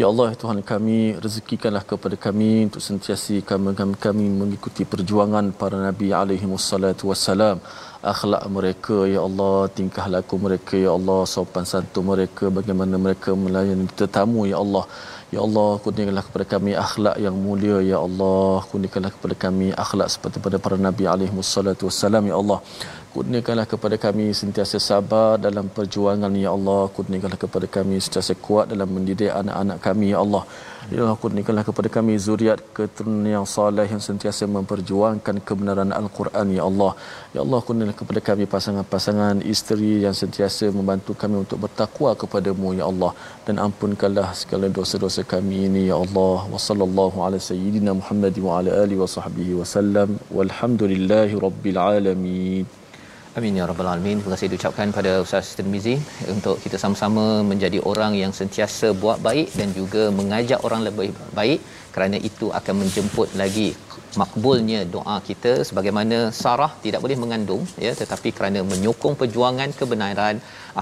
Ya 0.00 0.06
Allah 0.10 0.24
ya 0.32 0.36
Tuhan 0.42 0.58
kami 0.70 0.96
rezekikanlah 1.24 1.82
kepada 1.90 2.16
kami 2.24 2.66
untuk 2.66 2.82
sentiasa 2.86 3.34
kami, 3.50 3.78
kami, 3.80 3.94
kami 4.06 4.24
mengikuti 4.40 4.82
perjuangan 4.92 5.54
para 5.60 5.76
nabi 5.86 6.08
alaihi 6.20 6.46
wassalatu 6.52 7.10
wassalam 7.10 7.62
akhlak 8.12 8.42
mereka 8.56 8.96
ya 9.14 9.20
Allah 9.28 9.70
tingkah 9.76 10.06
laku 10.14 10.34
mereka 10.46 10.74
ya 10.86 10.90
Allah 10.98 11.20
sopan 11.34 11.62
santun 11.72 12.10
mereka 12.10 12.50
bagaimana 12.58 12.98
mereka 13.04 13.38
melayani 13.44 13.86
tetamu 14.00 14.50
ya 14.50 14.58
Allah 14.64 14.84
Ya 15.34 15.40
Allah, 15.46 15.70
kurniakanlah 15.82 16.22
kepada 16.26 16.44
kami 16.54 16.72
akhlak 16.82 17.16
yang 17.24 17.34
mulia 17.44 17.76
ya 17.82 17.98
Allah. 18.06 18.62
Kurniakanlah 18.70 19.10
kepada 19.14 19.34
kami 19.44 19.66
akhlak 19.84 20.08
seperti 20.14 20.38
pada 20.44 20.58
para 20.64 20.76
nabi 20.86 21.04
alaihi 21.12 21.34
wassalatu 21.38 21.88
wassalam 21.88 22.22
ya 22.30 22.36
Allah. 22.40 22.58
Kurniakanlah 23.14 23.66
kepada 23.72 23.96
kami 24.04 24.24
sentiasa 24.38 24.78
sabar 24.86 25.38
dalam 25.44 25.66
perjuangan 25.74 26.32
ya 26.44 26.50
Allah. 26.56 26.80
Kurniakanlah 26.96 27.38
kepada 27.44 27.66
kami 27.76 28.02
sentiasa 28.04 28.34
kuat 28.46 28.66
dalam 28.72 28.90
mendidik 28.94 29.30
anak-anak 29.40 29.78
kami 29.86 30.06
ya 30.14 30.18
Allah. 30.24 30.42
Ya 30.92 30.98
Allah, 31.04 31.16
kurniakanlah 31.22 31.64
kepada 31.68 31.88
kami 31.96 32.18
zuriat 32.24 32.58
keturunan 32.76 33.28
yang 33.34 33.46
saleh 33.54 33.86
yang 33.92 34.02
sentiasa 34.08 34.50
memperjuangkan 34.56 35.36
kebenaran 35.48 35.94
Al-Quran 36.00 36.58
ya 36.58 36.66
Allah. 36.70 36.92
Ya 37.34 37.40
Allah, 37.44 37.60
kurniakanlah 37.66 37.98
kepada 38.02 38.20
kami 38.28 38.44
pasangan-pasangan 38.54 39.46
isteri 39.54 39.92
yang 40.04 40.16
sentiasa 40.22 40.74
membantu 40.78 41.14
kami 41.22 41.36
untuk 41.46 41.64
bertakwa 41.64 42.12
kepadamu 42.22 42.76
ya 42.82 42.84
Allah 42.90 43.14
dan 43.46 43.62
ampunkanlah 43.66 44.28
segala 44.42 44.68
dosa-dosa 44.78 45.22
kami 45.34 45.70
ini 45.70 45.82
ya 45.94 45.96
Allah. 46.04 46.38
Wa 46.54 46.60
sallallahu 46.68 47.22
ala 47.26 47.38
sayyidina 47.50 47.94
Muhammad 48.00 48.34
wa 48.46 48.58
ala 48.60 48.72
alihi 48.84 49.02
wa 49.04 49.12
sahbihi 49.18 49.52
wasallam. 49.62 50.18
Walhamdulillahi 50.38 51.38
rabbil 51.48 51.80
alamin. 51.92 52.83
Amin 53.38 53.56
ya 53.58 53.64
rabbal 53.68 53.88
alamin. 53.90 54.18
Terima 54.18 54.32
kasih 54.34 54.48
diucapkan 54.50 54.88
pada 54.96 55.12
Ustaz 55.22 55.46
Tirmizi 55.58 55.94
untuk 56.34 56.56
kita 56.64 56.76
sama-sama 56.82 57.24
menjadi 57.48 57.78
orang 57.90 58.12
yang 58.20 58.32
sentiasa 58.40 58.88
buat 59.02 59.18
baik 59.26 59.48
dan 59.58 59.68
juga 59.78 60.02
mengajak 60.18 60.60
orang 60.66 60.82
lebih 60.86 61.08
baik. 61.38 61.58
Kerana 61.94 62.16
itu 62.28 62.46
akan 62.58 62.74
menjemput 62.82 63.34
lagi 63.40 63.68
makbulnya 64.20 64.80
doa 64.94 65.16
kita. 65.28 65.52
Sebagaimana 65.68 66.18
Sarah 66.42 66.72
tidak 66.84 67.02
boleh 67.06 67.18
mengandung 67.22 67.64
ya 67.86 67.92
tetapi 68.02 68.30
kerana 68.38 68.62
menyokong 68.72 69.18
perjuangan 69.22 69.72
kebenaran 69.80 70.38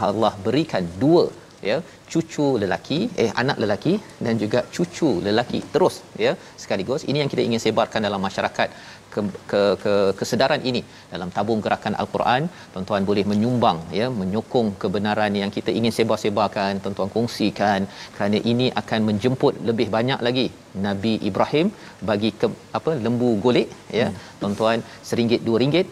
Allah 0.09 0.35
berikan 0.49 0.85
dua 1.05 1.25
ya 1.71 1.77
cucu 2.13 2.47
lelaki 2.63 2.99
eh 3.23 3.31
anak 3.43 3.57
lelaki 3.63 3.93
dan 4.25 4.35
juga 4.45 4.61
cucu 4.75 5.11
lelaki 5.29 5.61
terus 5.73 5.97
ya. 6.27 6.35
Sekaligus 6.65 7.09
ini 7.11 7.25
yang 7.25 7.33
kita 7.33 7.45
ingin 7.49 7.63
sebarkan 7.65 8.05
dalam 8.09 8.21
masyarakat 8.29 8.69
ke, 9.15 9.21
ke, 9.51 9.61
ke 9.85 9.93
kesedaran 10.19 10.63
ini. 10.71 10.83
Dalam 11.13 11.31
tabung 11.37 11.61
gerakan 11.65 11.97
al-Quran 12.03 12.43
tuan-tuan 12.75 13.05
boleh 13.11 13.25
menyumbang 13.33 13.79
ya 13.99 14.07
menyokong 14.21 14.71
kebenaran 14.85 15.35
yang 15.43 15.51
kita 15.57 15.73
ingin 15.79 15.95
sebar-sebarkan 15.99 16.83
tuan-tuan 16.85 17.13
kongsikan. 17.17 17.81
Kerana 18.17 18.41
ini 18.53 18.69
akan 18.83 19.01
menjemput 19.11 19.55
lebih 19.71 19.89
banyak 19.97 20.21
lagi 20.29 20.47
Nabi 20.87 21.15
Ibrahim 21.31 21.69
bagi 22.11 22.33
ke, 22.41 22.49
apa 22.81 22.95
lembu 23.05 23.31
golek 23.45 23.69
ya. 24.01 24.09
Hmm. 24.09 24.19
tuan-tuan 24.41 24.81
seringgit 25.11 25.43
dua 25.49 25.61
ringgit. 25.65 25.89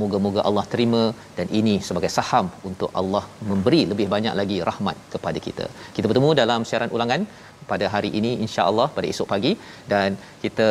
Moga-moga 0.00 0.40
Allah 0.48 0.62
terima 0.72 1.00
dan 1.38 1.46
ini 1.58 1.72
sebagai 1.86 2.10
saham 2.14 2.46
untuk 2.68 2.90
Allah 3.00 3.24
memberi 3.48 3.80
lebih 3.90 4.06
banyak 4.14 4.34
lagi 4.40 4.56
rahmat 4.68 4.96
kepada 5.14 5.38
kita. 5.46 5.66
Kita 5.96 6.06
bertemu 6.10 6.30
dalam 6.40 6.60
siaran 6.68 6.92
ulangan 6.96 7.22
pada 7.70 7.86
hari 7.94 8.10
ini 8.18 8.30
insya-Allah 8.44 8.86
pada 8.96 9.06
esok 9.12 9.28
pagi. 9.32 9.52
Dan 9.92 10.16
kita 10.44 10.70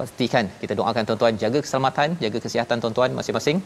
pastikan 0.00 0.44
kita 0.62 0.72
doakan 0.80 1.04
tuan-tuan 1.08 1.34
jaga 1.42 1.58
keselamatan, 1.64 2.08
jaga 2.24 2.38
kesihatan 2.44 2.76
tuan-tuan 2.82 3.12
masing-masing. 3.18 3.58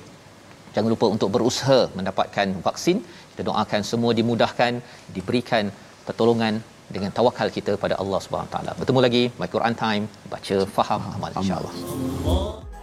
Jangan 0.75 0.91
lupa 0.95 1.07
untuk 1.15 1.29
berusaha 1.35 1.81
mendapatkan 1.99 2.49
vaksin. 2.67 2.99
Kita 3.31 3.43
doakan 3.49 3.81
semua 3.91 4.13
dimudahkan, 4.21 4.73
diberikan 5.17 5.71
pertolongan 6.07 6.55
dengan 6.95 7.11
tawakal 7.19 7.49
kita 7.57 7.73
pada 7.85 7.95
Allah 8.03 8.21
Subhanahu 8.25 8.53
taala. 8.55 8.73
Bertemu 8.81 9.01
lagi 9.07 9.23
My 9.41 9.49
Quran 9.55 9.75
Time, 9.85 10.05
baca 10.35 10.57
faham 10.77 11.03
amal 11.17 11.31
insya-Allah. 11.41 12.74